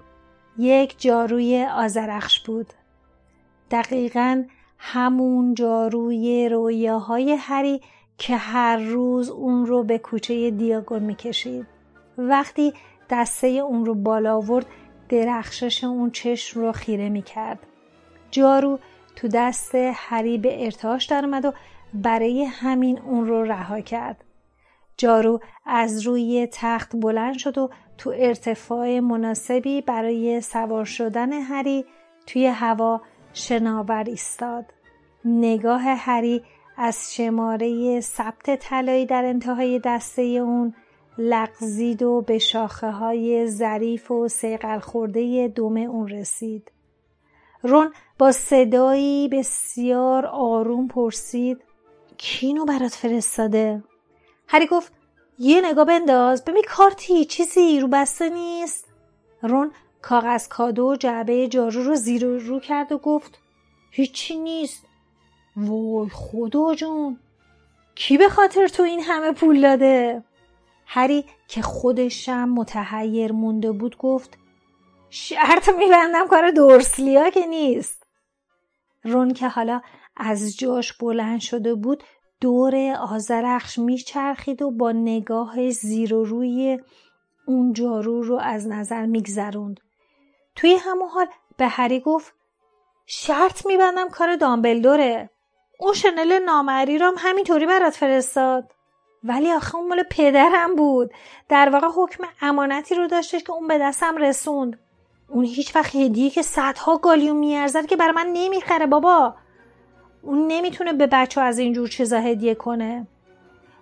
یک 0.59 1.01
جاروی 1.01 1.65
آزرخش 1.65 2.41
بود. 2.41 2.67
دقیقا 3.71 4.45
همون 4.79 5.55
جاروی 5.55 6.49
رویاهای 6.49 7.33
هری 7.33 7.81
که 8.19 8.37
هر 8.37 8.77
روز 8.77 9.31
اون 9.31 9.67
رو 9.67 9.85
به 9.85 9.99
کوچه 9.99 10.51
دیاگون 10.51 11.03
می‌کشید. 11.03 11.67
وقتی 12.19 12.75
دسته 13.11 13.47
اون 13.47 13.85
رو 13.85 13.95
بالا 13.95 14.37
آورد 14.37 14.67
درخشش 15.09 15.85
اون 15.85 16.11
چشم 16.11 16.61
رو 16.61 16.73
خیره 16.73 17.09
می‌کرد. 17.09 17.59
جارو 18.31 18.79
تو 19.17 19.29
دست 19.29 19.75
هری 19.75 20.39
به 20.39 20.65
ارتعاش 20.65 21.07
درآمد 21.07 21.45
و 21.45 21.53
برای 21.95 22.45
همین 22.45 22.99
اون 22.99 23.27
رو 23.27 23.43
رها 23.43 23.81
کرد 23.81 24.25
جارو 24.97 25.41
از 25.67 26.07
روی 26.07 26.49
تخت 26.53 26.97
بلند 26.97 27.39
شد 27.39 27.59
و 27.59 27.71
تو 27.99 28.13
ارتفاع 28.17 29.01
مناسبی 29.01 29.81
برای 29.81 30.41
سوار 30.41 30.85
شدن 30.85 31.33
هری 31.33 31.85
توی 32.27 32.47
هوا 32.47 33.01
شناور 33.33 34.05
ایستاد 34.07 34.65
نگاه 35.25 35.83
هری 35.83 36.43
از 36.77 37.15
شماره 37.15 38.01
ثبت 38.01 38.57
طلایی 38.57 39.07
در 39.07 39.25
انتهای 39.25 39.81
دسته 39.85 40.23
اون 40.23 40.75
لغزید 41.19 42.03
و 42.03 42.21
به 42.21 42.39
شاخه 42.39 42.91
های 42.91 43.47
ظریف 43.47 44.11
و 44.11 44.29
سیقل 44.29 44.79
خورده 44.79 45.49
دومه 45.49 45.81
اون 45.81 46.09
رسید. 46.09 46.73
رون 47.63 47.93
با 48.19 48.33
صدایی 48.33 49.29
بسیار 49.29 50.27
آروم 50.27 50.89
پرسید 50.89 51.61
کینو 52.23 52.65
برات 52.65 52.95
فرستاده؟ 52.95 53.83
هری 54.49 54.67
گفت 54.67 54.93
یه 55.39 55.61
نگاه 55.61 55.85
بنداز 55.85 56.45
ببین 56.45 56.65
کارتی 56.69 57.25
چیزی 57.25 57.81
رو 57.81 57.89
بسته 57.89 58.29
نیست. 58.29 58.89
رون 59.43 59.71
کاغذ 60.03 60.49
کادو 60.49 60.87
و 60.87 60.97
جعبه 60.97 61.49
جارو 61.49 61.83
رو 61.83 61.95
زیر 61.95 62.25
رو 62.25 62.61
کرد 62.61 62.93
و 62.93 62.99
گفت 62.99 63.39
هیچی 63.91 64.37
نیست. 64.37 64.85
وای 65.57 66.09
خدا 66.09 66.75
جون 66.75 67.19
کی 67.95 68.19
به 68.19 68.29
خاطر 68.29 68.69
تو 68.69 68.83
این 68.83 69.01
همه 69.01 69.33
پول 69.33 69.61
داده؟ 69.61 70.23
هری 70.87 71.25
که 71.49 71.63
خودشم 71.63 72.49
متحیر 72.49 73.33
مونده 73.33 73.73
بود 73.73 73.97
گفت 73.99 74.39
شرط 75.11 75.69
میبندم 75.69 76.29
کار 76.29 76.51
دورسلیا 76.51 77.31
که 77.31 77.47
نیست. 77.47 78.02
رون 79.05 79.33
که 79.33 79.49
حالا 79.49 79.81
از 80.17 80.57
جاش 80.57 80.93
بلند 80.93 81.41
شده 81.41 81.75
بود 81.75 82.05
دور 82.41 82.97
آزرخش 83.01 83.79
میچرخید 83.79 84.63
و 84.63 84.71
با 84.71 84.93
نگاه 84.93 85.71
زیر 85.71 86.15
و 86.15 86.25
روی 86.25 86.79
اون 87.47 87.73
جارو 87.73 88.23
رو 88.23 88.39
از 88.43 88.69
نظر 88.69 89.07
میگذروند. 89.07 89.81
توی 90.57 90.75
همون 90.75 91.09
حال 91.09 91.27
به 91.57 91.67
هری 91.69 92.01
گفت 92.01 92.35
شرط 93.07 93.67
میبندم 93.67 94.09
کار 94.09 94.37
دامبلدوره. 94.37 95.31
اون 95.79 95.95
شنل 95.95 96.39
نامری 96.39 96.99
رو 96.99 97.07
هم 97.07 97.15
همینطوری 97.19 97.67
برات 97.67 97.95
فرستاد. 97.95 98.73
ولی 99.25 99.53
آخه 99.53 99.77
اون 99.77 99.89
مال 99.89 100.03
پدرم 100.11 100.75
بود. 100.75 101.11
در 101.49 101.71
واقع 101.71 101.89
حکم 101.97 102.25
امانتی 102.41 102.95
رو 102.95 103.07
داشتش 103.07 103.43
که 103.45 103.53
اون 103.53 103.69
به 103.69 103.79
دستم 103.79 104.17
رسوند. 104.17 104.79
اون 105.33 105.45
هیچ 105.45 105.77
وقت 105.77 105.97
هدیه 105.97 106.31
که 106.31 106.43
صدها 106.43 106.99
گالیوم 106.99 107.37
میارزد 107.37 107.87
که 107.87 107.97
برای 107.97 108.13
من 108.13 108.27
نمی‌خره 108.33 108.87
بابا. 108.87 109.35
اون 110.23 110.47
نمی‌تونه 110.47 110.93
به 110.93 111.07
بچه 111.07 111.41
از 111.41 111.59
اینجور 111.59 111.89
چیزا 111.89 112.19
هدیه 112.19 112.55
کنه. 112.55 113.07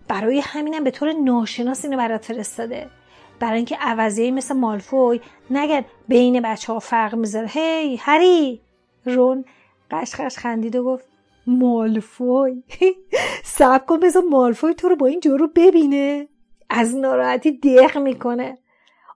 برای 0.09 0.41
همینم 0.41 0.85
به 0.85 0.91
طور 0.91 1.13
ناشناس 1.13 1.85
اینو 1.85 1.97
برات 1.97 2.25
فرستاده. 2.25 2.87
برای 3.41 3.57
اینکه 3.57 3.77
عوضیه 3.77 4.31
مثل 4.31 4.57
مالفوی 4.57 5.21
نگن 5.51 5.85
بین 6.09 6.41
بچه 6.41 6.73
ها 6.73 6.79
فرق 6.79 7.15
می‌ذاره. 7.15 7.49
هی 7.49 7.97
هری. 7.97 8.61
رون 9.05 9.45
قشقش 9.91 10.39
خندید 10.39 10.77
و 10.77 10.85
گفت 10.85 11.09
مالفوی. 11.47 12.63
سب 13.45 13.87
کن 13.87 14.01
بذار 14.01 14.23
مالفوی 14.31 14.75
تو 14.75 14.89
رو 14.89 14.97
با 14.97 15.07
این 15.07 15.21
جورو 15.21 15.49
ببینه. 15.57 16.29
از 16.71 16.97
ناراحتی 16.97 17.53
دق 17.59 17.99
می‌کنه. 17.99 18.59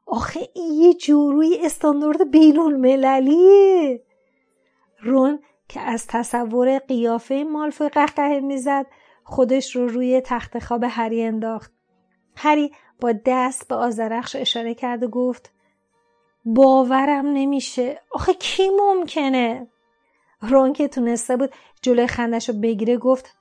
آخه 0.07 0.49
این 0.55 0.73
یه 0.73 0.95
جوروی 0.95 1.59
استاندارد 1.63 2.31
بینون 2.31 2.77
مللیه 2.77 4.03
رون 5.01 5.39
که 5.69 5.81
از 5.81 6.07
تصور 6.07 6.79
قیافه 6.79 7.45
مالفوی 7.51 7.89
قهقه 7.89 8.41
می‌زد 8.41 8.87
خودش 9.25 9.77
رو 9.77 9.89
روی 9.89 10.21
تخت 10.21 10.59
خواب 10.59 10.85
هری 10.89 11.23
انداخت. 11.23 11.73
هری 12.37 12.73
با 13.01 13.13
دست 13.27 13.69
به 13.69 13.75
آزرخش 13.75 14.37
اشاره 14.37 14.75
کرد 14.75 15.03
و 15.03 15.09
گفت 15.09 15.53
باورم 16.45 17.27
نمیشه. 17.27 18.01
آخه 18.11 18.35
کی 18.35 18.69
ممکنه؟ 18.69 19.69
رون 20.41 20.73
که 20.73 20.89
تونسته 20.89 21.37
بود 21.37 21.51
جلوی 21.83 22.07
خندش 22.07 22.49
رو 22.49 22.55
بگیره 22.61 22.97
گفت 22.97 23.37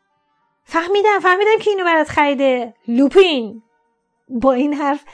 فهمیدم 0.64 1.20
فهمیدم 1.22 1.58
که 1.62 1.70
اینو 1.70 1.84
برات 1.84 2.08
خریده. 2.08 2.74
لوپین. 2.88 3.64
با 4.30 4.54
این 4.54 4.74
حرف 4.74 5.06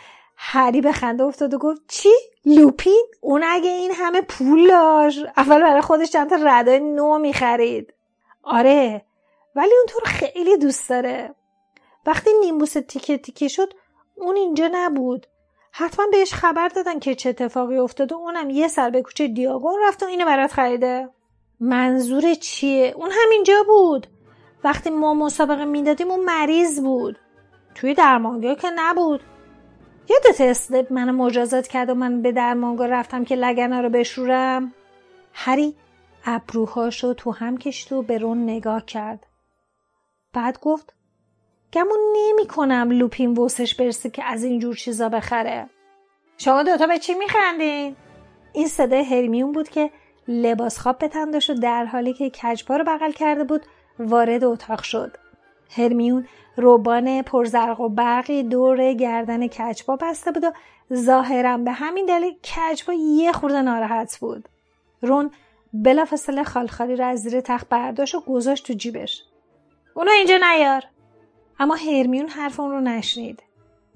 هری 0.41 0.81
به 0.81 0.91
خنده 0.91 1.24
افتاد 1.24 1.53
و 1.53 1.58
گفت 1.58 1.81
چی؟ 1.88 2.10
لوپین؟ 2.46 3.05
اون 3.22 3.43
اگه 3.46 3.69
این 3.69 3.91
همه 3.91 4.22
پول 4.22 4.67
داشت؟ 4.67 5.25
اول 5.38 5.62
برای 5.62 5.81
خودش 5.81 6.12
چند 6.12 6.29
تا 6.29 6.36
ردای 6.43 6.79
نو 6.79 7.17
می‌خرید. 7.17 7.93
آره 8.43 9.05
ولی 9.55 9.72
اون 9.77 9.86
تو 9.88 10.00
خیلی 10.05 10.58
دوست 10.58 10.89
داره. 10.89 11.36
وقتی 12.05 12.29
نیمبوس 12.39 12.74
تیکه 12.74 13.17
تیکه 13.17 13.48
شد 13.48 13.74
اون 14.15 14.36
اینجا 14.36 14.69
نبود. 14.74 15.27
حتما 15.72 16.08
بهش 16.12 16.34
خبر 16.34 16.67
دادن 16.67 17.00
که 17.00 17.15
چه 17.15 17.29
اتفاقی 17.29 17.77
افتاد 17.77 18.12
و 18.12 18.15
اونم 18.15 18.50
یه 18.50 18.67
سر 18.67 18.89
به 18.89 19.01
کوچه 19.01 19.27
دیاگون 19.27 19.74
رفت 19.88 20.03
و 20.03 20.05
اینو 20.05 20.25
برات 20.25 20.51
خریده. 20.51 21.10
منظور 21.60 22.34
چیه؟ 22.34 22.93
اون 22.96 23.10
همینجا 23.12 23.63
بود. 23.67 24.08
وقتی 24.63 24.89
ما 24.89 25.13
مسابقه 25.13 25.65
می‌دادیم 25.65 26.12
اون 26.12 26.25
مریض 26.25 26.81
بود. 26.81 27.19
توی 27.75 27.93
درمانگاه 27.93 28.55
که 28.55 28.69
نبود. 28.75 29.22
یادت 30.10 30.42
اسنپ 30.42 30.94
منو 30.94 31.13
مجازات 31.13 31.68
کرد 31.68 31.89
و 31.89 31.96
من 31.96 32.22
به 32.22 32.32
درمانگاه 32.32 32.88
رفتم 32.88 33.24
که 33.24 33.36
لگنا 33.36 33.82
رو 33.82 33.89
بشورم. 33.89 34.74
هری 35.34 35.75
ابروهاشو 36.25 37.13
تو 37.13 37.32
هم 37.32 37.58
کشید 37.58 37.94
و 37.94 38.01
به 38.01 38.18
رون 38.18 38.44
نگاه 38.44 38.86
کرد. 38.86 39.25
بعد 40.34 40.60
گفت 40.60 40.94
گمون 41.74 42.00
نمی 42.18 42.48
کنم 42.48 42.92
لوپین 42.92 43.38
وسش 43.38 43.75
برسه 43.75 44.10
که 44.10 44.24
از 44.24 44.44
اینجور 44.44 44.75
چیزا 44.75 45.10
بخره. 45.10 45.70
شما 46.38 46.63
دوتا 46.63 46.88
به 46.88 47.00
چی 47.00 47.13
میخندین؟ 47.13 47.96
این 48.54 48.68
صدای 48.68 49.04
هرمیون 49.04 49.51
بود 49.51 49.70
که 49.70 49.92
لباس 50.28 50.80
خواب 50.80 50.98
به 50.98 51.08
تن 51.08 51.36
و 51.36 51.39
در 51.62 51.86
حالی 51.86 52.13
که 52.13 52.30
کجپا 52.30 52.78
رو 52.78 52.84
بغل 52.84 53.12
کرده 53.12 53.44
بود 53.44 53.66
وارد 54.00 54.44
اتاق 54.44 54.84
شد. 54.84 55.18
هرمیون 55.70 56.28
روبان 56.60 57.22
پرزرق 57.22 57.80
و 57.80 57.89
برقی 57.89 58.44
دور 58.44 58.94
گردن 58.94 59.48
کچبا 59.48 59.96
بسته 59.96 60.32
بود 60.32 60.44
و 60.44 60.51
ظاهرا 60.96 61.58
به 61.58 61.72
همین 61.72 62.06
دلیل 62.06 62.34
کچبا 62.39 62.94
یه 62.94 63.32
خورده 63.32 63.62
ناراحت 63.62 64.18
بود. 64.18 64.50
رون 65.01 65.32
بلافاصله 65.74 66.44
خالخالی 66.44 66.96
را 66.96 67.08
از 67.08 67.20
زیر 67.20 67.42
تخت 67.42 67.70
برداشت 67.70 68.16
و 68.16 68.20
گذاشت 68.20 68.68
تو 68.68 68.74
جیبش. 68.74 69.24
اونو 69.94 70.12
اینجا 70.12 70.38
نیار. 70.38 70.84
اما 71.60 71.75
هرمیون 71.75 72.28
حرف 72.28 72.60
اون 72.60 72.72
رو 72.72 72.82
نشنید. 72.82 73.44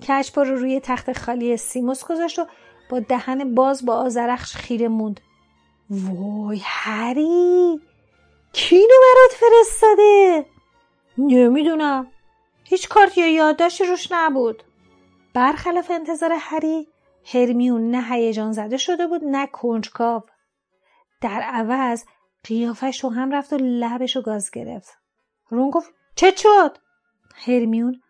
کچبا 0.07 0.43
رو 0.43 0.55
روی 0.55 0.79
تخت 0.79 1.17
خالی 1.19 1.57
سیموس 1.57 2.05
گذاشت 2.05 2.39
و 2.39 2.45
با 2.89 2.99
دهن 2.99 3.55
باز 3.55 3.85
با 3.85 3.95
آزرخش 3.95 4.55
خیره 4.55 4.87
موند. 4.87 5.19
وای 5.89 6.61
هری 6.63 7.81
کینو 8.53 8.93
برات 9.03 9.31
فرستاده؟ 9.39 10.45
نمی‌دونم. 11.17 12.07
هیچ 12.63 12.89
کارت 12.89 13.17
یا 13.17 13.27
یادداشتی 13.27 13.85
روش 13.85 14.11
نبود. 14.11 14.63
برخلاف 15.33 15.91
انتظار 15.91 16.31
هری 16.39 16.87
هرمیون 17.25 17.91
نه 17.91 18.03
هیجان 18.13 18.51
زده 18.51 18.77
شده 18.77 19.07
بود 19.07 19.21
نه 19.23 19.47
کنجکاو. 19.47 20.21
در 21.21 21.41
عوض 21.41 22.03
قیافش 22.43 23.03
رو 23.03 23.09
هم 23.09 23.31
رفت 23.31 23.53
و 23.53 23.57
لبش 23.61 24.15
رو 24.15 24.21
گاز 24.21 24.51
گرفت. 24.51 24.97
رون 25.49 25.69
گفت 25.69 25.93
چه 26.15 26.35
شد؟ 26.35 26.77
هرمیون 27.35 28.01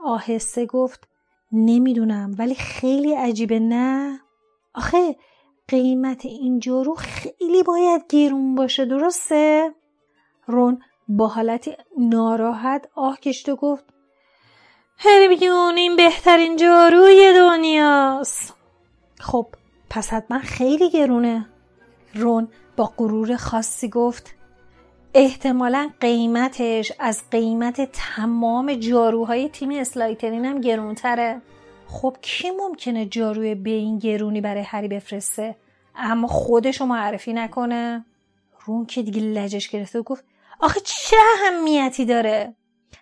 آهسته 0.00 0.66
گفت 0.66 1.08
نمی‌دونم 1.52 2.34
ولی 2.38 2.54
خیلی 2.54 3.14
عجیبه 3.14 3.58
نه؟ 3.58 4.20
آخه 4.74 5.16
قیمت 5.68 6.26
این 6.26 6.58
جارو 6.58 6.94
خیلی 6.94 7.62
باید 7.62 8.02
گیرون 8.08 8.54
باشه 8.54 8.84
درسته؟ 8.84 9.74
رون 10.46 10.82
با 11.08 11.28
حالتی 11.28 11.76
ناراحت 11.98 12.88
آه 12.94 13.20
کشت 13.20 13.48
و 13.48 13.56
گفت 13.56 13.91
هرمیون 15.04 15.76
این 15.76 15.96
بهترین 15.96 16.56
جاروی 16.56 17.32
دنیاست. 17.36 18.54
خب 19.20 19.46
پس 19.90 20.12
حتما 20.12 20.38
خیلی 20.38 20.90
گرونه. 20.90 21.46
رون 22.14 22.48
با 22.76 22.92
غرور 22.96 23.36
خاصی 23.36 23.88
گفت 23.88 24.34
احتمالا 25.14 25.90
قیمتش 26.00 26.92
از 26.98 27.22
قیمت 27.30 27.92
تمام 27.92 28.74
جاروهای 28.74 29.48
تیم 29.48 29.70
اسلایترین 29.70 30.44
هم 30.44 30.60
گرونتره. 30.60 31.42
خب 31.88 32.16
کی 32.22 32.50
ممکنه 32.50 33.06
جاروی 33.06 33.54
به 33.54 33.70
این 33.70 33.98
گرونی 33.98 34.40
برای 34.40 34.62
هری 34.62 34.88
بفرسته؟ 34.88 35.56
اما 35.96 36.28
خودشو 36.28 36.86
معرفی 36.86 37.32
نکنه. 37.32 38.04
رون 38.66 38.86
که 38.86 39.02
دیگه 39.02 39.20
لجش 39.20 39.68
گرفته 39.68 39.98
و 39.98 40.02
گفت 40.02 40.24
آخه 40.60 40.80
چه 40.80 41.16
اهمیتی 41.36 42.04
داره؟ 42.04 42.54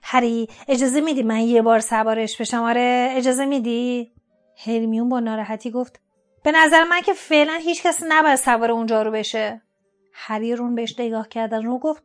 هری 0.03 0.49
اجازه 0.69 1.01
میدی 1.01 1.23
من 1.23 1.41
یه 1.41 1.63
بار 1.63 1.81
سوارش 1.81 2.41
بشم؟ 2.41 2.63
آره 2.63 3.09
اجازه 3.17 3.45
میدی؟ 3.45 4.13
هرمیون 4.67 5.09
با 5.09 5.21
ناراحتی 5.21 5.71
گفت 5.71 6.01
به 6.43 6.53
نظر 6.53 6.85
من 6.85 7.01
که 7.01 7.13
فعلا 7.13 7.53
هیچ 7.53 7.83
کس 7.83 8.03
نباید 8.09 8.37
سوار 8.37 8.71
اونجا 8.71 9.03
رو 9.03 9.11
بشه. 9.11 9.63
هری 10.13 10.57
رون 10.57 10.75
بهش 10.75 11.01
نگاه 11.01 11.29
کردن 11.29 11.63
رو 11.63 11.79
گفت 11.79 12.03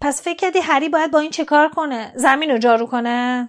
پس 0.00 0.22
فکر 0.22 0.36
کردی 0.36 0.58
هری 0.58 0.88
باید 0.88 1.10
با 1.10 1.18
این 1.18 1.30
چه 1.30 1.44
کار 1.44 1.68
کنه؟ 1.68 2.12
زمین 2.14 2.50
رو 2.50 2.58
جارو 2.58 2.86
کنه؟ 2.86 3.48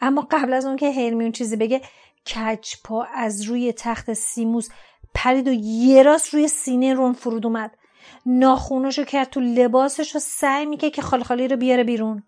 اما 0.00 0.26
قبل 0.30 0.52
از 0.52 0.66
اون 0.66 0.76
که 0.76 0.92
هرمیون 0.92 1.32
چیزی 1.32 1.56
بگه 1.56 1.80
کچ 2.26 2.74
پا 2.84 3.06
از 3.14 3.42
روی 3.42 3.72
تخت 3.72 4.12
سیموس 4.12 4.68
پرید 5.14 5.48
و 5.48 5.52
یه 5.52 6.02
راست 6.02 6.34
روی 6.34 6.48
سینه 6.48 6.94
رون 6.94 7.12
فرود 7.12 7.46
اومد. 7.46 7.76
ناخونشو 8.26 9.04
کرد 9.04 9.30
تو 9.30 9.40
لباسش 9.40 10.16
و 10.16 10.18
سعی 10.18 10.66
می‌کرد 10.66 10.92
که 10.92 11.02
خالخالی 11.02 11.48
رو 11.48 11.56
بیاره 11.56 11.84
بیرون. 11.84 12.22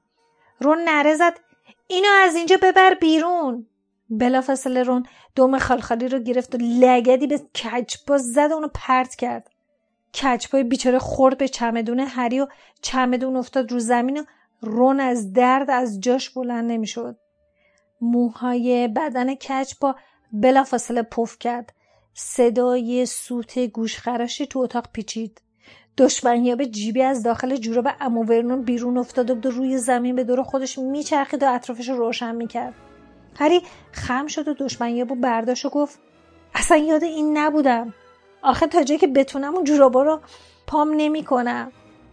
رون 0.60 0.78
نره 0.84 1.14
زد. 1.14 1.40
اینو 1.86 2.08
از 2.22 2.34
اینجا 2.34 2.56
ببر 2.62 2.94
بیرون. 2.94 3.66
بلافاصله 4.10 4.82
رون 4.82 5.06
دوم 5.34 5.58
خالخالی 5.58 6.08
رو 6.08 6.18
گرفت 6.18 6.54
و 6.54 6.58
لگدی 6.60 7.26
به 7.26 7.38
کچپا 7.38 8.18
زد 8.18 8.50
و 8.50 8.54
اونو 8.54 8.68
پرت 8.74 9.14
کرد. 9.14 9.50
کچپای 10.14 10.64
بیچاره 10.64 10.98
خورد 10.98 11.38
به 11.38 11.48
چمدون 11.48 12.00
هری 12.00 12.40
و 12.40 12.46
چمدون 12.82 13.36
افتاد 13.36 13.72
رو 13.72 13.78
زمین 13.78 14.20
و 14.20 14.24
رون 14.60 15.00
از 15.00 15.32
درد 15.32 15.70
از 15.70 16.00
جاش 16.00 16.30
بلند 16.30 16.72
نمی‌شد. 16.72 17.16
موهای 18.00 18.88
بدن 18.88 19.34
کچپا 19.34 19.94
بلافاصله 20.32 21.02
پف 21.02 21.38
کرد. 21.38 21.72
صدای 22.14 23.06
سوت 23.06 23.58
گوشخراشی 23.58 24.46
تو 24.46 24.58
اتاق 24.58 24.88
پیچید. 24.92 25.40
به 26.56 26.66
جیبی 26.66 27.02
از 27.02 27.22
داخل 27.22 27.56
جوراب 27.56 27.88
امو 28.00 28.24
ورنون 28.24 28.62
بیرون 28.62 28.98
افتاد 28.98 29.46
و 29.46 29.50
روی 29.50 29.78
زمین 29.78 30.16
به 30.16 30.24
دور 30.24 30.42
خودش 30.42 30.78
میچرخید 30.78 31.42
و 31.42 31.54
اطرافش 31.54 31.88
رو 31.88 31.96
روشن 31.96 32.34
می‌کرد. 32.34 32.74
هری 33.38 33.62
خم 33.92 34.26
شد 34.26 34.48
و 34.48 34.54
دشمنیابو 34.54 35.14
برداشت 35.14 35.64
و 35.64 35.68
گفت 35.68 36.00
اصلا 36.54 36.76
یاد 36.76 37.04
این 37.04 37.38
نبودم. 37.38 37.94
آخه 38.42 38.66
تا 38.66 38.82
جایی 38.82 38.98
که 38.98 39.06
بتونم 39.06 39.54
اون 39.54 39.64
جورابا 39.64 40.02
رو 40.02 40.20
پام 40.66 40.94
نمی‌کنم. 40.96 41.72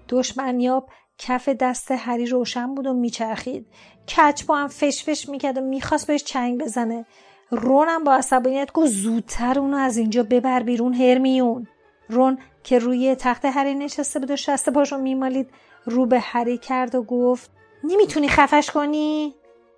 دشمنیاب 0.10 0.90
کف 1.18 1.50
دست 1.50 1.92
هری 1.92 2.26
روشن 2.26 2.76
بود 2.76 2.88
و 2.88 2.94
میچرخید. 2.94 3.68
کچ 4.08 4.46
با 4.46 4.58
هم 4.58 4.68
فش 4.68 5.04
فش 5.04 5.30
می‌کرد 5.30 5.58
و 5.58 5.62
می‌خواست 5.62 6.08
بهش 6.08 6.24
چنگ 6.24 6.62
بزنه. 6.62 7.06
رونم 7.52 8.04
با 8.04 8.14
عصبانیت 8.14 8.72
گفت 8.72 8.88
زودتر 8.88 9.60
اونو 9.60 9.78
از 9.78 9.98
اینجا 9.98 10.24
ببر 10.24 10.64
بیرون 10.64 10.94
هرمیون. 10.94 11.68
رون 12.10 12.38
که 12.64 12.80
روی 12.80 13.16
تخت 13.16 13.46
هری 13.46 13.76
نشسته 13.76 14.20
بود 14.20 14.32
و 14.32 14.36
شسته 14.36 14.72
پاشو 14.72 14.98
میمالید 14.98 15.50
رو 15.86 16.06
به 16.06 16.20
هری 16.20 16.58
کرد 16.58 16.96
و 16.96 17.04
گفت 17.04 17.52
نمی‌تونی 17.84 18.28
خفش 18.28 18.72
کنی؟ 18.72 19.36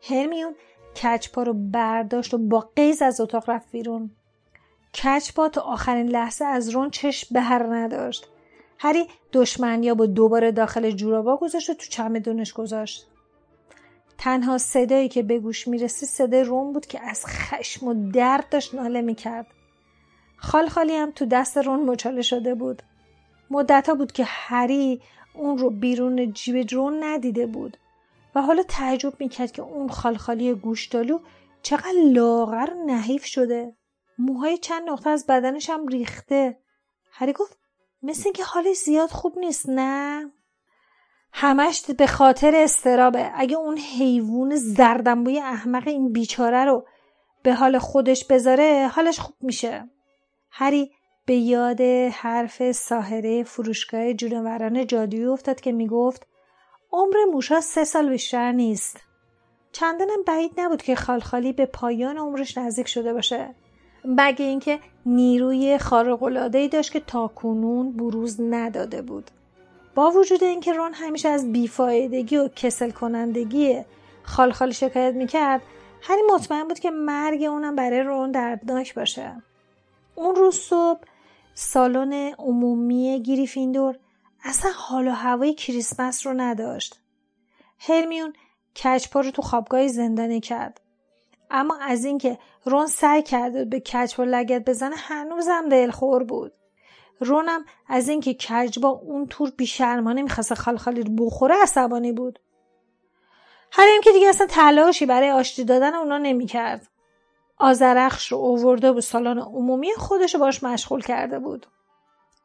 هرمیون 0.10 0.56
کچپا 1.04 1.44
رو 1.44 1.54
برداشت 1.54 2.34
و 2.34 2.38
با 2.38 2.70
قیز 2.76 3.02
از 3.02 3.22
اتاق 3.22 3.50
رفت 3.50 3.72
بیرون. 3.72 4.12
کچپا 5.04 5.50
تا 5.50 5.62
آخرین 5.62 6.08
لحظه 6.08 6.46
از 6.46 6.70
رون 6.70 6.90
چشم 6.90 7.28
به 7.32 7.42
هر 7.42 7.76
نداشت. 7.76 8.28
هری 8.80 9.08
دشمنیا 9.34 9.96
با 9.96 10.06
دوباره 10.06 10.52
داخل 10.52 10.92
جورابا 10.92 11.38
گذاشت 11.38 11.70
و 11.70 11.74
تو 11.74 11.86
چمدونش 11.90 12.54
گذاشت. 12.54 13.08
تنها 14.18 14.58
صدایی 14.58 15.10
که 15.10 15.24
به 15.24 15.40
گوش 15.40 15.68
می‌رسی 15.68 16.06
صدای 16.06 16.44
رون 16.44 16.74
بود 16.74 16.86
که 16.86 17.02
از 17.04 17.26
خشم 17.26 17.88
و 17.88 18.12
درد 18.12 18.50
داشت 18.50 18.76
ناله 18.76 19.02
می‌کرد. 19.02 19.48
خال 20.38 20.70
خالی 20.70 20.96
هم 20.96 21.12
تو 21.12 21.26
دست 21.26 21.58
رون 21.58 21.86
مچاله 21.86 22.22
شده 22.22 22.56
بود. 22.56 22.82
مدتا 23.50 23.96
بود 23.96 24.12
که 24.12 24.24
هری 24.28 25.02
اون 25.34 25.58
رو 25.58 25.70
بیرون 25.70 26.34
جیب 26.34 26.74
رون 26.74 27.04
ندیده 27.04 27.48
بود 27.48 27.78
و 28.36 28.42
حالا 28.42 28.64
تعجب 28.64 29.14
می‌کرد 29.20 29.52
که 29.52 29.62
اون 29.62 29.90
خالخالی 29.90 30.54
گوشتالو 30.54 31.20
چقدر 31.62 32.02
لاغر 32.06 32.74
و 32.74 32.86
نحیف 32.86 33.26
شده. 33.26 33.76
موهای 34.18 34.58
چند 34.58 34.90
نقطه 34.90 35.10
از 35.10 35.26
بدنش 35.26 35.70
هم 35.70 35.88
ریخته. 35.88 36.60
هری 37.12 37.34
گفت 37.34 37.58
مثل 38.04 38.22
اینکه 38.26 38.44
حالش 38.44 38.78
زیاد 38.78 39.10
خوب 39.10 39.40
نیست 39.40 39.70
نه؟ 39.70 40.32
همش 41.34 41.86
به 41.98 42.08
خاطر 42.08 42.56
استرابه. 42.56 43.32
اگه 43.36 43.58
اون 43.58 43.78
حیوان 43.78 44.56
زردنبوی 44.56 45.40
احمق 45.40 45.88
این 45.88 46.12
بیچاره 46.12 46.66
رو 46.66 46.86
به 47.44 47.54
حال 47.54 47.80
خودش 47.80 48.26
بذاره 48.26 48.92
حالش 48.94 49.20
خوب 49.20 49.36
میشه. 49.42 49.90
هری 50.52 50.92
به 51.26 51.36
یاد 51.36 51.82
حرف 52.12 52.72
ساهره 52.72 53.44
فروشگاه 53.44 54.14
جونوران 54.14 54.88
جادویی 54.88 55.26
افتاد 55.26 55.62
که 55.62 55.72
می‌گفت 55.72 56.28
عمر 56.92 57.16
موشا 57.34 57.62
سه 57.62 57.84
سال 57.84 58.10
بیشتر 58.10 58.52
نیست. 58.52 59.00
چندانم 59.72 60.24
بعید 60.28 60.52
نبود 60.58 60.82
که 60.82 60.96
خالخالی 60.96 61.54
به 61.54 61.66
پایان 61.66 62.18
عمرش 62.18 62.58
نزدیک 62.58 62.88
شده 62.88 63.14
باشه. 63.14 63.56
مگه 64.06 64.46
اینکه 64.46 64.80
نیروی 65.06 65.78
خارق‌العاده‌ای 65.78 66.68
داشت 66.68 66.92
که 66.92 67.00
تاکنون 67.00 67.92
بروز 67.92 68.42
نداده 68.42 69.02
بود. 69.02 69.32
با 69.96 70.12
وجود 70.12 70.44
اینکه 70.44 70.74
رون 70.74 70.94
همیشه 70.94 71.30
از 71.30 71.52
بیفایدگی 71.52 72.38
و 72.38 72.48
کسل 72.48 72.92
کنندگی 72.92 73.82
خالخال 74.24 74.72
شکایت 74.72 75.14
می‌کرد 75.14 75.62
هری 76.02 76.22
مطمئن 76.34 76.68
بود 76.68 76.80
که 76.80 76.92
مرگ 76.92 77.44
اونم 77.44 77.76
برای 77.76 78.00
رون 78.00 78.32
دردناک 78.32 78.96
باشه. 78.96 79.44
اون 80.18 80.36
روز 80.36 80.56
صبح 80.56 81.00
سالن 81.54 82.14
عمومی 82.34 83.24
گریفیندور 83.24 84.00
اصلا 84.44 84.72
حال 84.76 85.08
و 85.08 85.12
هوای 85.12 85.54
کریسمس 85.54 86.28
رو 86.28 86.34
نداشت. 86.34 87.00
هرمیون 87.80 88.34
کچپا 88.84 89.22
رو 89.22 89.32
تو 89.32 89.42
خوابگاه 89.42 89.88
زندانی 89.88 90.40
کرد. 90.40 90.82
اما 91.52 91.78
از 91.82 92.06
اینکه 92.06 92.38
رون 92.66 92.88
سعی 92.88 93.24
کرده 93.24 93.66
به 93.66 93.84
و 94.20 94.22
لگت 94.22 94.66
بزنه 94.66 94.96
هنوزم 94.96 95.70
دلخور 95.70 96.24
بود. 96.24 96.54
رونم 97.20 97.66
از 97.88 98.10
اینکه 98.10 98.34
کج 98.34 98.80
با 98.80 98.90
اون 98.90 99.28
تور 99.28 99.52
بیشرمانه 99.58 100.22
می‌خواسته 100.22 100.56
خالخالی 100.56 101.04
رو 101.04 101.16
بخوره 101.16 101.56
عصبانی 101.62 102.12
بود. 102.12 102.40
هریم 103.72 104.02
که 104.02 104.12
دیگه 104.12 104.30
اصلا 104.30 104.48
تلاشی 104.48 105.06
برای 105.06 105.32
آشتی 105.32 105.64
دادن 105.64 105.94
اونا 105.94 106.18
نمی‌کرد. 106.18 106.88
آزرخش 107.58 108.32
رو 108.32 108.38
اوورده 108.38 108.92
به 108.92 109.02
سالن 109.02 109.40
عمومی 109.40 109.90
خودش 109.98 110.34
رو 110.34 110.40
باش 110.40 110.64
مشغول 110.64 111.02
کرده 111.02 111.40
بود. 111.40 111.68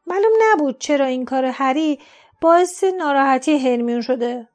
معلوم 0.06 0.32
نبود 0.52 0.78
چرا 0.78 1.06
این 1.06 1.24
کار 1.24 1.44
هری 1.44 1.98
باعث 2.40 2.84
ناراحتی 2.84 3.58
هرمیون 3.58 4.00
شده. 4.00 4.48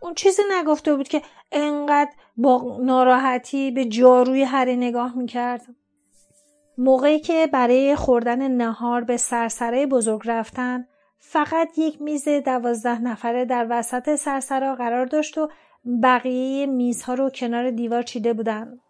اون 0.00 0.14
چیزی 0.14 0.42
نگفته 0.52 0.96
بود 0.96 1.08
که 1.08 1.22
انقدر 1.52 2.10
با 2.36 2.78
ناراحتی 2.80 3.70
به 3.70 3.84
جاروی 3.84 4.42
هری 4.42 4.76
نگاه 4.76 5.16
می‌کرد. 5.16 5.62
موقعی 6.78 7.20
که 7.20 7.46
برای 7.46 7.96
خوردن 7.96 8.50
نهار 8.50 9.04
به 9.04 9.16
سرسره 9.16 9.86
بزرگ 9.86 10.22
رفتن 10.24 10.86
فقط 11.18 11.78
یک 11.78 12.02
میز 12.02 12.28
دوازده 12.28 13.02
نفره 13.02 13.44
در 13.44 13.66
وسط 13.70 14.14
سرسرا 14.14 14.74
قرار 14.74 15.06
داشت 15.06 15.38
و 15.38 15.48
بقیه 16.02 16.66
میزها 16.66 17.14
رو 17.14 17.30
کنار 17.30 17.70
دیوار 17.70 18.02
چیده 18.02 18.32
بودن. 18.32 18.80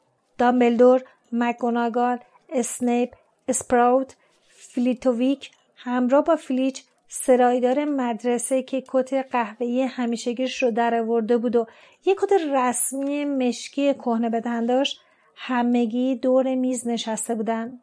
دامبلدور، 0.41 1.03
مکگوناگال، 1.33 2.19
اسنیپ، 2.49 3.15
اسپراوت، 3.49 4.17
فلیتوویک 4.49 5.51
همراه 5.77 6.25
با 6.25 6.37
فیلچ 6.37 6.85
سرایدار 7.09 7.85
مدرسه 7.85 8.63
که 8.63 8.85
کت 8.89 9.15
قهوه‌ای 9.33 9.83
همیشگیش 9.83 10.63
رو 10.63 10.71
درآورده 10.71 11.37
بود 11.37 11.57
و 11.57 11.67
یک 12.05 12.19
کت 12.21 12.33
رسمی 12.53 13.25
مشکی 13.25 13.95
کهنه 13.95 14.29
به 14.29 14.35
تن 14.35 14.41
داشت 14.41 15.01
همگی 15.37 16.15
دور 16.15 16.55
میز 16.55 16.89
نشسته 16.89 17.35
بودن. 17.35 17.81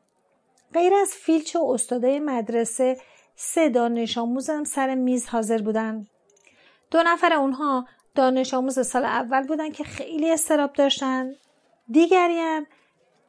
غیر 0.74 0.94
از 0.94 1.10
فیلچ 1.10 1.56
و 1.56 1.72
استادای 1.72 2.20
مدرسه 2.20 2.98
سه 3.36 3.70
دانش 3.70 4.18
آموزم 4.18 4.64
سر 4.64 4.96
میز 4.96 5.28
حاضر 5.28 5.62
بودن. 5.62 6.08
دو 6.92 7.04
نفر 7.04 7.34
اونها 7.34 7.88
دانش 8.16 8.54
آموز 8.54 8.88
سال 8.88 9.06
اول 9.06 9.48
بودن 9.48 9.72
که 9.72 9.84
خیلی 9.84 10.32
اضطراب 10.32 10.74
داشتن. 10.74 11.32
دیگری 11.92 12.40
هم 12.40 12.68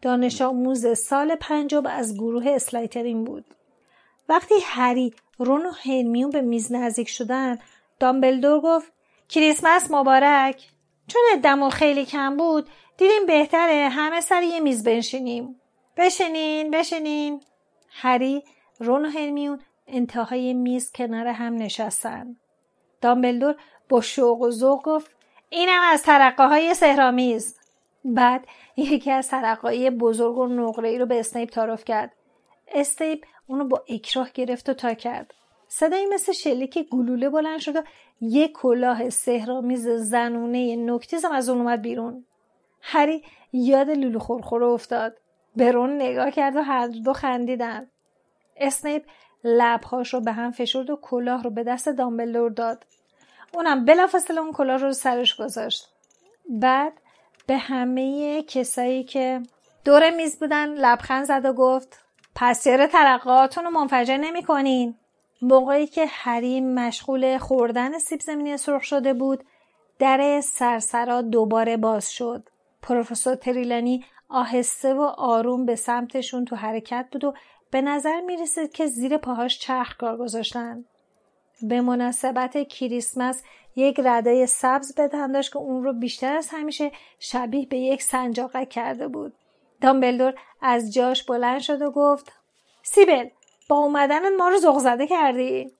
دانش 0.02 0.42
آموز 0.42 0.98
سال 0.98 1.34
پنجم 1.34 1.86
از 1.86 2.14
گروه 2.14 2.44
اسلایترین 2.48 3.24
بود. 3.24 3.44
وقتی 4.28 4.54
هری 4.64 5.14
رون 5.38 5.66
و 5.66 5.70
هرمیون 5.70 6.30
به 6.30 6.40
میز 6.40 6.72
نزدیک 6.72 7.08
شدن 7.08 7.58
دامبلدور 8.00 8.60
گفت 8.60 8.92
کریسمس 9.28 9.90
مبارک. 9.90 10.68
چون 11.06 11.22
دمو 11.42 11.70
خیلی 11.70 12.04
کم 12.04 12.36
بود 12.36 12.68
دیدیم 12.96 13.26
بهتره 13.26 13.88
همه 13.88 14.20
سر 14.20 14.42
یه 14.42 14.60
میز 14.60 14.84
بنشینیم. 14.84 15.60
بشینین 15.96 16.70
بشینین. 16.70 17.40
هری 17.90 18.44
رون 18.80 19.04
و 19.04 19.08
هرمیون 19.08 19.60
انتهای 19.86 20.54
میز 20.54 20.92
کنار 20.92 21.26
هم 21.26 21.54
نشستن. 21.54 22.36
دامبلدور 23.00 23.54
با 23.88 24.00
شوق 24.00 24.40
و 24.40 24.50
ذوق 24.50 24.82
گفت 24.82 25.10
اینم 25.50 25.82
از 25.92 26.02
ترقه 26.02 26.48
های 26.48 26.74
سحرآمیز. 26.74 27.57
بعد 28.14 28.46
یکی 28.76 29.10
از 29.10 29.28
ترقه 29.28 29.90
بزرگ 29.90 30.38
و 30.38 30.46
نقره 30.46 30.88
ای 30.88 30.98
رو 30.98 31.06
به 31.06 31.20
اسنیپ 31.20 31.50
تعارف 31.50 31.84
کرد. 31.84 32.12
اسنیپ 32.68 33.24
اونو 33.46 33.64
با 33.64 33.84
اکراه 33.88 34.30
گرفت 34.34 34.68
و 34.68 34.74
تا 34.74 34.94
کرد. 34.94 35.34
صدایی 35.68 36.06
مثل 36.06 36.32
شلیک 36.32 36.88
گلوله 36.88 37.28
بلند 37.30 37.58
شد 37.58 37.76
و 37.76 37.82
یک 38.20 38.52
کلاه 38.52 39.10
سحرآمیز 39.10 39.88
زنونه 39.88 40.76
نوک 40.76 41.04
تیزم 41.04 41.32
از 41.32 41.48
اون 41.48 41.58
اومد 41.58 41.82
بیرون. 41.82 42.24
هری 42.82 43.22
یاد 43.52 43.90
لولو 43.90 44.18
خورخور 44.18 44.64
افتاد. 44.64 45.16
به 45.56 45.72
رون 45.72 45.96
نگاه 45.96 46.30
کرد 46.30 46.56
و 46.56 46.60
هر 46.60 46.86
دو 46.86 47.12
خندیدن. 47.12 47.90
اسنیپ 48.56 49.02
لبهاش 49.44 50.14
رو 50.14 50.20
به 50.20 50.32
هم 50.32 50.50
فشرد 50.50 50.90
و 50.90 50.96
کلاه 50.96 51.42
رو 51.42 51.50
به 51.50 51.62
دست 51.62 51.88
دامبلور 51.88 52.50
داد. 52.50 52.86
اونم 53.54 53.84
بلافاصله 53.84 54.40
اون 54.40 54.52
کلاه 54.52 54.76
رو 54.76 54.92
سرش 54.92 55.40
گذاشت. 55.40 55.88
بعد 56.48 56.92
به 57.48 57.56
همه 57.56 58.42
کسایی 58.42 59.04
که 59.04 59.42
دور 59.84 60.10
میز 60.10 60.38
بودن 60.38 60.68
لبخند 60.68 61.24
زد 61.24 61.44
و 61.44 61.52
گفت 61.52 62.04
پس 62.34 62.64
چرا 62.64 62.86
ترقاتون 62.86 63.64
رو 63.64 63.70
منفجر 63.70 64.16
نمی 64.16 64.42
کنین؟ 64.42 64.94
موقعی 65.42 65.86
که 65.86 66.06
حریم 66.06 66.74
مشغول 66.74 67.38
خوردن 67.38 67.98
سیب 67.98 68.20
زمینی 68.20 68.56
سرخ 68.56 68.82
شده 68.82 69.14
بود 69.14 69.44
در 69.98 70.40
سرسرا 70.40 71.22
دوباره 71.22 71.76
باز 71.76 72.12
شد. 72.12 72.48
پروفسور 72.82 73.34
تریلانی 73.34 74.04
آهسته 74.28 74.94
و 74.94 75.00
آروم 75.18 75.66
به 75.66 75.76
سمتشون 75.76 76.44
تو 76.44 76.56
حرکت 76.56 77.08
بود 77.12 77.24
و 77.24 77.34
به 77.70 77.80
نظر 77.82 78.20
می 78.20 78.36
رسید 78.36 78.72
که 78.72 78.86
زیر 78.86 79.16
پاهاش 79.16 79.58
چرخ 79.58 79.96
کار 79.96 80.16
گذاشتن. 80.16 80.84
به 81.62 81.80
مناسبت 81.80 82.68
کریسمس 82.68 83.42
یک 83.78 84.00
رده 84.04 84.46
سبز 84.46 84.94
به 84.94 85.08
داشت 85.08 85.52
که 85.52 85.58
اون 85.58 85.84
رو 85.84 85.92
بیشتر 85.92 86.36
از 86.36 86.48
همیشه 86.50 86.92
شبیه 87.18 87.66
به 87.66 87.78
یک 87.78 88.02
سنجاقه 88.02 88.66
کرده 88.66 89.08
بود. 89.08 89.32
دامبلدور 89.80 90.34
از 90.62 90.94
جاش 90.94 91.24
بلند 91.24 91.60
شد 91.60 91.82
و 91.82 91.90
گفت 91.90 92.32
سیبل 92.82 93.28
با 93.68 93.76
اومدن 93.76 94.36
ما 94.36 94.48
رو 94.48 94.58
زغ 94.58 94.78
زده 94.78 95.06
کردی 95.06 95.72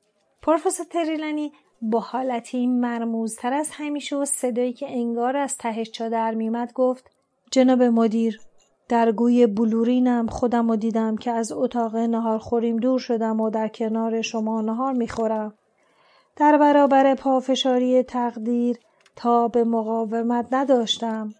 پروفسور 0.43 0.87
تریلانی 0.87 1.53
با 1.83 2.01
حالتی 2.01 2.67
مرموزتر 2.67 3.53
از 3.53 3.71
همیشه 3.73 4.17
و 4.17 4.25
صدایی 4.25 4.73
که 4.73 4.87
انگار 4.91 5.37
از 5.37 5.57
تهش 5.57 5.91
چا 5.91 6.09
در 6.09 6.35
گفت 6.75 7.11
جناب 7.51 7.83
مدیر 7.83 8.41
در 8.89 9.13
گوی 9.13 9.47
بلورینم 9.47 10.27
خودم 10.27 10.69
رو 10.69 10.77
دیدم 10.77 11.17
که 11.17 11.31
از 11.31 11.53
اتاق 11.53 11.97
نهار 11.97 12.39
خوریم 12.39 12.77
دور 12.77 12.99
شدم 12.99 13.41
و 13.41 13.51
در 13.51 13.69
کنار 13.69 14.23
شما 14.23 14.61
نهار 14.61 14.93
می‌خورم 14.93 15.58
در 16.39 16.59
برابر 16.59 17.15
پافشاری 17.15 18.03
تقدیر 18.03 18.77
تا 19.17 19.49
به 19.49 19.65
مقاومت 19.65 20.47
نداشتم. 20.53 21.35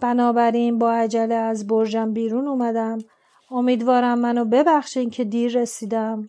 بنابراین 0.00 0.78
با 0.78 0.92
عجله 0.92 1.34
از 1.34 1.66
برجم 1.66 2.12
بیرون 2.12 2.48
اومدم. 2.48 2.98
امیدوارم 3.50 4.18
منو 4.18 4.44
ببخشین 4.44 5.10
که 5.10 5.24
دیر 5.24 5.60
رسیدم. 5.60 6.28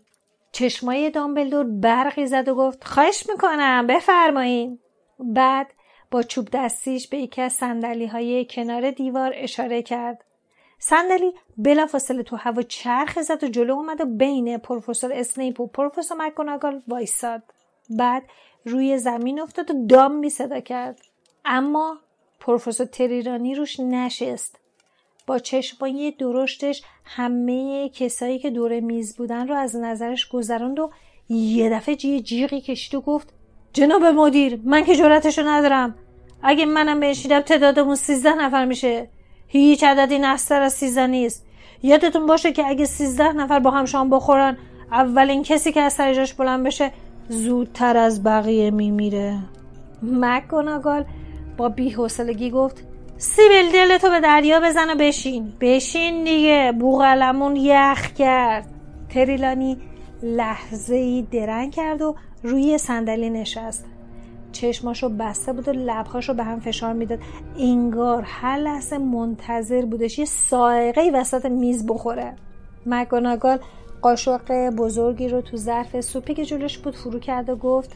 چشمای 0.52 1.10
دامبلدور 1.10 1.64
برقی 1.64 2.26
زد 2.26 2.48
و 2.48 2.56
گفت 2.56 2.84
خواهش 2.84 3.30
می‌کنم 3.30 3.88
بفرمایین. 3.88 4.80
بعد 5.20 5.68
با 6.12 6.24
چوب 6.24 6.48
دستیش 6.54 7.08
به 7.08 7.18
یکی 7.18 7.42
از 7.42 7.54
سندلی 7.54 8.06
های 8.06 8.48
کنار 8.50 8.92
دیوار 8.92 9.32
اشاره 9.36 9.82
کرد. 9.82 10.24
صندلی 10.80 11.34
بلافاصله 11.58 12.24
تو 12.24 12.36
هوا 12.36 12.62
چرخ 12.62 13.22
زد 13.22 13.44
و 13.44 13.48
جلو 13.48 13.74
اومد 13.74 14.02
و 14.02 14.06
بین 14.06 14.58
پروفسور 14.58 15.14
اسنیپ 15.14 15.60
و 15.60 15.68
پروفسور 15.68 16.18
مکگوناگال 16.18 16.82
وایساد. 16.88 17.44
بعد 17.90 18.24
روی 18.66 18.98
زمین 18.98 19.40
افتاد 19.40 19.72
و 19.72 19.86
دام 19.88 20.16
می 20.16 20.30
صدا 20.30 20.60
کرد. 20.60 21.02
اما 21.46 21.98
پروفسور 22.40 22.88
تریرانی 22.88 23.56
روش 23.56 23.80
نشست. 23.80 24.60
با 25.28 25.40
چشمای 25.40 26.12
درشتش 26.12 26.84
همه 27.06 27.90
کسایی 27.90 28.40
که 28.40 28.50
دور 28.50 28.80
میز 28.80 29.18
بودن 29.18 29.48
رو 29.48 29.56
از 29.56 29.76
نظرش 29.76 30.30
گذراند 30.30 30.80
و 30.80 30.92
یه 31.30 31.70
دفعه 31.70 31.96
جیه 31.96 32.20
جیغی 32.20 32.62
کشید 32.62 32.96
و 32.96 33.02
گفت 33.02 33.34
جناب 33.74 34.04
مدیر 34.04 34.60
من 34.64 34.84
که 34.84 34.96
جراتشو 34.96 35.48
ندارم. 35.48 35.96
اگه 36.44 36.66
منم 36.66 37.00
بنشیدم 37.00 37.40
تعدادمون 37.40 37.96
سیزده 37.96 38.34
نفر 38.34 38.66
میشه. 38.66 39.10
هیچ 39.48 39.84
عددی 39.84 40.20
نستر 40.20 40.62
از 40.62 40.74
سیزده 40.74 41.08
نیست. 41.08 41.46
یادتون 41.84 42.26
باشه 42.26 42.52
که 42.52 42.68
اگه 42.68 42.86
سیزده 42.86 43.34
نفر 43.34 43.60
با 43.60 43.72
هم 43.72 43.86
شام 43.86 44.10
بخورن 44.10 44.58
اولین 44.92 45.44
کسی 45.44 45.72
که 45.72 45.82
از 45.82 45.94
سر 45.94 46.14
جاش 46.14 46.34
بلند 46.34 46.66
بشه 46.66 46.92
زودتر 47.30 47.98
از 47.98 48.24
بقیه 48.24 48.72
میمیره. 48.72 49.40
مک 50.04 50.44
با 51.58 51.70
بیحوصلگی 51.70 52.52
گفت 52.52 52.84
سیبل 53.18 53.72
دلتو 53.74 54.10
به 54.10 54.20
دریا 54.20 54.60
بزن 54.60 54.90
و 54.90 54.96
بشین. 55.00 55.54
بشین 55.62 56.24
دیگه 56.24 56.74
بوغلمون 56.80 57.56
یخ 57.56 58.14
کرد. 58.14 58.66
تریلانی 59.10 59.78
لحظه 60.24 60.96
ای 60.96 61.28
درنگ 61.32 61.72
کرد 61.72 62.02
و 62.02 62.16
روی 62.44 62.78
صندلی 62.78 63.30
نشست. 63.30 63.86
چشماشو 64.52 65.10
بسته 65.10 65.54
بود 65.54 65.68
و 65.68 65.72
لبهاشو 65.72 66.34
به 66.34 66.44
هم 66.44 66.60
فشار 66.60 66.94
می‌داد. 66.94 67.20
انگار 67.60 68.24
هر 68.26 68.58
لحظه 68.58 68.98
منتظر 68.98 69.86
بودش 69.86 70.20
یه 70.20 70.26
سائقه 70.26 71.12
وسط 71.14 71.46
میز 71.46 71.86
بخوره. 71.86 72.34
مگوناگال 72.86 73.60
قاشق 74.06 74.70
بزرگی 74.70 75.28
رو 75.28 75.42
تو 75.42 75.58
ظرف 75.58 76.02
سوپی 76.02 76.34
که 76.34 76.46
جلوش 76.46 76.78
بود 76.78 76.96
فرو 76.96 77.20
کرد 77.20 77.50
و 77.50 77.56
گفت 77.56 77.92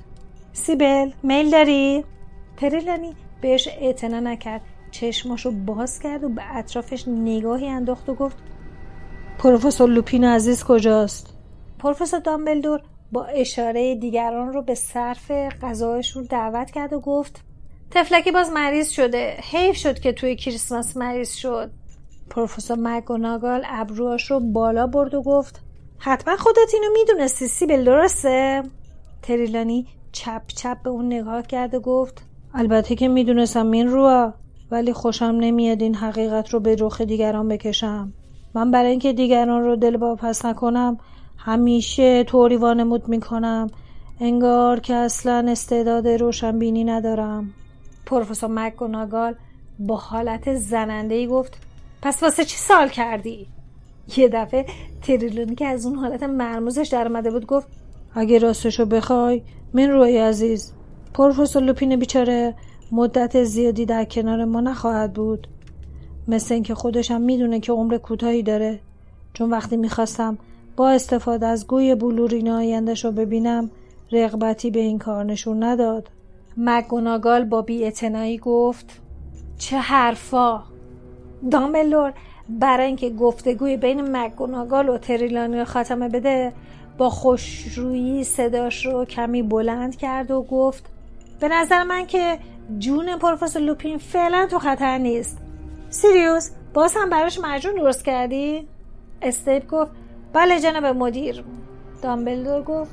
سیبل 0.53 1.11
میل 1.23 1.49
داری؟ 1.49 2.03
تریلانی 2.57 3.15
بهش 3.41 3.67
اعتنا 3.67 4.19
نکرد 4.19 4.61
چشماشو 4.91 5.51
باز 5.51 5.99
کرد 5.99 6.23
و 6.23 6.29
به 6.29 6.57
اطرافش 6.57 7.07
نگاهی 7.07 7.67
انداخت 7.67 8.09
و 8.09 8.15
گفت 8.15 8.37
پروفسور 9.37 9.89
لوپین 9.89 10.23
عزیز 10.23 10.63
کجاست؟ 10.63 11.33
پروفسور 11.79 12.19
دامبلدور 12.19 12.81
با 13.11 13.25
اشاره 13.25 13.95
دیگران 13.95 14.53
رو 14.53 14.61
به 14.61 14.75
صرف 14.75 15.31
غذایشون 15.61 16.23
دعوت 16.23 16.71
کرد 16.71 16.93
و 16.93 16.99
گفت 16.99 17.41
تفلکی 17.91 18.31
باز 18.31 18.51
مریض 18.51 18.89
شده 18.89 19.37
حیف 19.51 19.75
شد 19.75 19.99
که 19.99 20.13
توی 20.13 20.35
کریسمس 20.35 20.97
مریض 20.97 21.33
شد 21.33 21.71
پروفسور 22.29 22.77
مگوناگال 22.79 23.63
ابروهاش 23.65 24.31
رو 24.31 24.39
بالا 24.39 24.87
برد 24.87 25.13
و 25.13 25.21
گفت 25.21 25.68
حتما 25.99 26.37
خودت 26.37 26.73
اینو 26.73 26.87
می‌دونستی 26.93 27.47
سیبل 27.47 27.83
درسته؟ 27.83 28.63
تریلانی 29.21 29.87
چپ 30.11 30.41
چپ 30.47 30.81
به 30.83 30.89
اون 30.89 31.05
نگاه 31.05 31.41
کرد 31.41 31.73
و 31.73 31.79
گفت 31.79 32.23
البته 32.53 32.95
که 32.95 33.07
می‌دونستم 33.07 33.71
این 33.71 33.87
رو 33.87 34.33
ولی 34.71 34.93
خوشم 34.93 35.25
نمیاد 35.25 35.81
این 35.81 35.95
حقیقت 35.95 36.49
رو 36.49 36.59
به 36.59 36.75
رخ 36.79 37.01
دیگران 37.01 37.47
بکشم. 37.47 38.13
من 38.53 38.71
برای 38.71 38.89
اینکه 38.89 39.13
دیگران 39.13 39.63
رو 39.63 39.75
دل 39.75 39.97
پس 39.97 40.45
نکنم 40.45 40.97
همیشه 41.37 42.23
طوری 42.23 42.57
وانمود 42.57 43.07
می‌کنم. 43.07 43.67
انگار 44.19 44.79
که 44.79 44.95
اصلا 44.95 45.45
استعداد 45.51 46.07
روشنبینی 46.07 46.83
ندارم. 46.83 47.53
پروفسور 48.05 48.49
مکگوناگال 48.49 49.35
با 49.79 49.95
حالت 49.95 50.55
زننده 50.55 51.15
ای 51.15 51.27
گفت 51.27 51.57
پس 52.01 52.23
واسه 52.23 52.45
چی 52.45 52.57
سال 52.57 52.89
کردی؟ 52.89 53.47
یه 54.17 54.29
دفعه 54.29 54.65
تریلونی 55.01 55.55
که 55.55 55.67
از 55.67 55.85
اون 55.85 55.95
حالت 55.95 56.23
مرموزش 56.23 56.89
در 56.91 57.07
آمده 57.07 57.31
بود 57.31 57.45
گفت 57.45 57.67
اگه 58.13 58.39
راستشو 58.39 58.85
بخوای 58.85 59.41
من 59.73 59.89
روی 59.89 60.17
عزیز 60.17 60.73
پروفسور 61.13 61.63
لوپین 61.63 61.95
بیچاره 61.95 62.55
مدت 62.91 63.43
زیادی 63.43 63.85
در 63.85 64.05
کنار 64.05 64.45
ما 64.45 64.61
نخواهد 64.61 65.13
بود. 65.13 65.47
مثل 66.27 66.53
اینکه 66.53 66.75
خودشم 66.75 67.21
می‌دونه 67.21 67.59
که 67.59 67.71
عمر 67.71 67.97
کوتاهی 67.97 68.43
داره. 68.43 68.79
چون 69.33 69.49
وقتی 69.49 69.77
می‌خواستم 69.77 70.37
با 70.75 70.89
استفاده 70.89 71.45
از 71.45 71.67
گوی 71.67 71.95
بلورین 71.95 72.49
آیندهش 72.49 73.05
رو 73.05 73.11
ببینم 73.11 73.71
رغبتی 74.11 74.71
به 74.71 74.79
این 74.79 74.99
کار 74.99 75.25
نشون 75.25 75.63
نداد. 75.63 76.09
مگوناگال 76.57 77.43
با 77.43 77.61
بیاعتنایی 77.61 78.37
گفت 78.37 79.01
چه 79.57 79.77
حرفا! 79.77 80.63
دامبلور 81.51 82.13
برای 82.49 82.85
اینکه 82.87 83.09
گفتگوی 83.09 83.77
بین 83.77 84.17
مگوناگال 84.17 84.89
و 84.89 84.97
تریلانی 84.97 85.63
خاتمه 85.63 86.09
بده 86.09 86.53
با 86.97 87.09
خوشرویی 87.09 88.23
صداش 88.23 88.85
رو 88.85 89.05
کمی 89.05 89.43
بلند 89.43 89.95
کرد 89.95 90.31
و 90.31 90.41
گفت 90.41 90.85
به 91.39 91.47
نظر 91.47 91.83
من 91.83 92.05
که 92.05 92.39
جون 92.77 93.17
پروفسور 93.17 93.61
لوپین 93.61 93.97
فعلا 93.97 94.47
تو 94.51 94.59
خطر 94.59 94.97
نیست. 94.97 95.37
سیریوس 95.89 96.51
باز 96.73 96.95
هم 96.97 97.09
براش 97.09 97.39
مجون 97.43 97.75
درست 97.75 98.05
کردی؟ 98.05 98.67
استیپ 99.21 99.67
گفت 99.67 99.91
بله 100.33 100.59
جناب 100.59 100.85
مدیر. 100.85 101.43
دامبلدور 102.01 102.61
گفت 102.61 102.91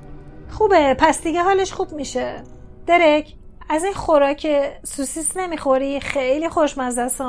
خوبه 0.51 0.95
پس 0.99 1.23
دیگه 1.23 1.43
حالش 1.43 1.73
خوب 1.73 1.93
میشه. 1.93 2.43
درک 2.87 3.35
از 3.69 3.85
این 3.85 3.93
خوراک 3.93 4.47
سوسیس 4.85 5.37
نمی‌خوری؟ 5.37 6.01
خیلی 6.01 6.49
خوشمزه 6.49 7.03
است. 7.03 7.23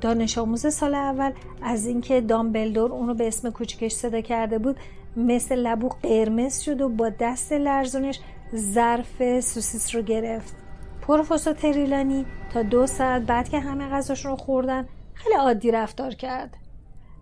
دانش 0.00 0.38
آموز 0.38 0.74
سال 0.74 0.94
اول 0.94 1.32
از 1.62 1.86
اینکه 1.86 2.20
دامبلدور 2.20 2.92
اونو 2.92 3.14
به 3.14 3.28
اسم 3.28 3.50
کوچکش 3.50 3.92
صدا 3.92 4.20
کرده 4.20 4.58
بود 4.58 4.76
مثل 5.16 5.56
لبو 5.56 5.88
قرمز 5.88 6.60
شد 6.60 6.80
و 6.80 6.88
با 6.88 7.08
دست 7.20 7.52
لرزونش 7.52 8.20
ظرف 8.56 9.40
سوسیس 9.40 9.94
رو 9.94 10.02
گرفت. 10.02 10.54
پروفسور 11.00 11.52
تریلانی 11.52 12.26
تا 12.52 12.62
دو 12.62 12.86
ساعت 12.86 13.22
بعد 13.22 13.48
که 13.48 13.60
همه 13.60 13.88
غذاشون 13.88 14.30
رو 14.30 14.36
خوردن 14.36 14.88
خیلی 15.14 15.34
عادی 15.34 15.70
رفتار 15.70 16.14
کرد. 16.14 16.56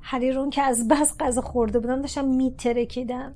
هریرون 0.03 0.51
که 0.51 0.63
از 0.63 0.89
بس 0.89 1.17
غذا 1.21 1.41
خورده 1.41 1.79
بودن 1.79 2.01
داشتن 2.01 2.25
میترکیدن 2.25 3.35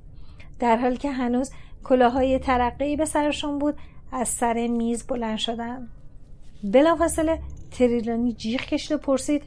در 0.59 0.77
حالی 0.77 0.97
که 0.97 1.11
هنوز 1.11 1.51
کلاهای 1.83 2.39
ترقی 2.39 2.95
به 2.95 3.05
سرشون 3.05 3.59
بود 3.59 3.77
از 4.11 4.27
سر 4.27 4.67
میز 4.67 5.07
بلند 5.07 5.37
شدن. 5.37 5.87
بلافاصله 6.63 7.39
تریلانی 7.71 8.33
جیغ 8.33 8.61
کشید 8.61 8.91
و 8.91 8.97
پرسید 8.97 9.43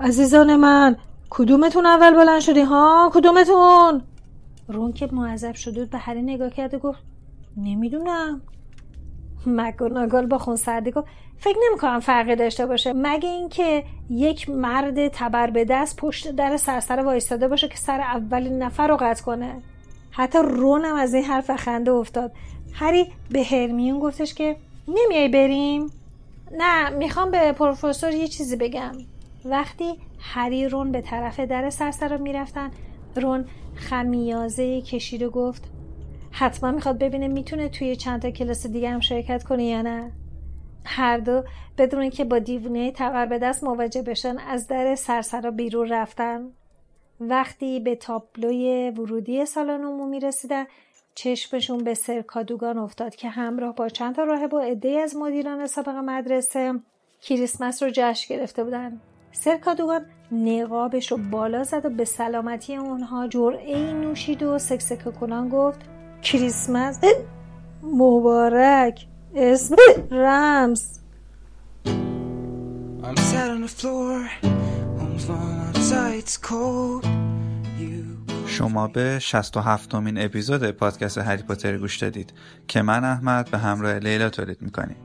عزیزان 0.00 0.56
من 0.56 0.96
کدومتون 1.30 1.86
اول 1.86 2.14
بلند 2.14 2.40
شدی 2.40 2.60
ها؟ 2.60 3.10
کدومتون؟ 3.14 4.02
رون 4.68 4.92
که 4.92 5.08
معذب 5.12 5.54
شده 5.54 5.84
به 5.84 5.98
هری 5.98 6.22
نگاه 6.22 6.50
کرد 6.50 6.74
و 6.74 6.78
گفت 6.78 7.02
نمی‌دونم. 7.56 8.42
مگوناگال 9.46 10.26
با 10.26 10.38
خون 10.38 10.56
سردی 10.56 10.90
گفت 10.90 11.06
فکر 11.38 11.56
نمی‌کنم 11.68 12.00
فرقی 12.00 12.36
داشته 12.36 12.66
باشه. 12.66 12.92
مگه 12.92 13.28
اینکه 13.28 13.84
یک 14.10 14.50
مرد 14.50 15.08
تبر 15.08 15.50
به 15.50 15.64
دست 15.64 15.96
پشت 15.96 16.30
در 16.30 16.56
سرسر 16.56 17.00
وایستاده 17.00 17.48
باشه 17.48 17.68
که 17.68 17.76
سر 17.76 18.00
اولین 18.00 18.62
نفر 18.62 18.88
رو 18.88 18.96
قطع 19.00 19.24
کنه؟ 19.24 19.62
حتی 20.10 20.38
رونم 20.38 20.94
از 20.94 21.14
این 21.14 21.24
حرف 21.24 21.56
خنده 21.56 21.90
افتاد. 21.90 22.32
هری 22.72 23.12
به 23.30 23.44
هرمیون 23.44 24.00
گفتش 24.00 24.34
که 24.34 24.56
نمیای 24.88 25.28
بریم؟ 25.28 25.90
نه 26.52 26.90
می‌خوام 26.90 27.30
به 27.30 27.52
پروفسور 27.52 28.10
یه 28.10 28.28
چیزی 28.28 28.56
بگم. 28.56 28.92
وقتی 29.44 29.98
هری 30.18 30.68
رون 30.68 30.92
به 30.92 31.00
طرف 31.00 31.40
در 31.40 31.70
سرسر 31.70 32.08
رو 32.08 32.22
می‌رفتن 32.22 32.70
رون 33.16 33.44
خمیازه 33.74 34.80
کشید 34.80 35.22
و 35.22 35.30
گفت 35.30 35.70
حتما 36.30 36.70
می‌خواد 36.70 36.98
ببینه 36.98 37.28
می‌تونه 37.28 37.68
توی 37.68 37.96
چند 37.96 38.22
تا 38.22 38.30
کلاس 38.30 38.66
دیگه 38.66 38.90
هم 38.90 39.00
شرکت 39.00 39.44
کنه 39.44 39.64
یا 39.64 39.82
نه. 39.82 40.12
هر 40.84 41.18
دو 41.18 41.44
بدون 41.78 42.10
که 42.10 42.24
با 42.24 42.38
دیوونه 42.38 42.92
تبر 42.92 43.26
به 43.26 43.38
دست 43.38 43.64
مواجه 43.64 44.02
بشن 44.02 44.38
از 44.38 44.68
در 44.68 44.94
سرسرا 44.94 45.50
بیرون 45.50 45.88
رفتن. 45.88 46.50
وقتی 47.20 47.80
به 47.80 47.94
تابلوی 47.94 48.92
ورودی 48.96 49.46
سالن 49.46 49.84
عمومی 49.84 50.20
رسیدن 50.20 50.64
چشمشون 51.14 51.84
به 51.84 51.94
سرکادوگان 51.94 52.78
افتاد 52.78 53.14
که 53.14 53.28
همراه 53.28 53.74
با 53.74 53.88
چند 53.88 54.14
تا 54.14 54.24
راهب 54.24 54.54
و 54.54 54.58
عده 54.58 54.88
از 54.88 55.16
مدیران 55.16 55.66
سابق 55.66 55.88
مدرسه 55.88 56.74
کریسمس 57.20 57.82
رو 57.82 57.90
جشن 57.92 58.34
گرفته 58.34 58.64
بودن. 58.64 59.00
سرکادوگان 59.32 60.06
نقابش 60.32 61.12
رو 61.12 61.18
بالا 61.30 61.64
زد 61.64 61.86
و 61.86 61.90
به 61.90 62.04
سلامتی 62.04 62.76
اونها 62.76 63.28
جرعه 63.28 63.92
نوشید 63.92 64.42
و 64.42 64.58
سکسک 64.58 65.20
کنان 65.20 65.48
گفت 65.48 65.80
کریسمس 66.22 67.00
مبارک 67.82 69.06
اسم 69.34 69.76
رمز. 70.10 70.98
I'm 73.04 73.16
sat 73.16 73.50
on 73.50 73.62
the 73.62 73.68
floor 73.68 74.30
outside, 75.00 76.14
it's 76.22 76.36
cold. 76.36 77.04
شما 78.52 78.88
به 78.88 79.18
67 79.18 79.94
امین 79.94 80.18
اپیزود 80.18 80.70
پادکست 80.70 81.18
هری 81.18 81.42
پاتر 81.42 81.78
گوش 81.78 81.96
دادید 81.96 82.32
که 82.68 82.82
من 82.82 83.04
احمد 83.04 83.50
به 83.50 83.58
همراه 83.58 83.98
لیلا 83.98 84.30
تولید 84.30 84.62
می‌کنیم. 84.62 84.96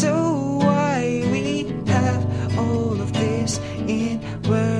So 0.00 0.14
why 0.66 0.98
we 1.32 1.46
have 1.86 2.22
all 2.58 2.96
of 3.00 3.10
this 3.12 3.52
in 3.98 4.16
where 4.50 4.79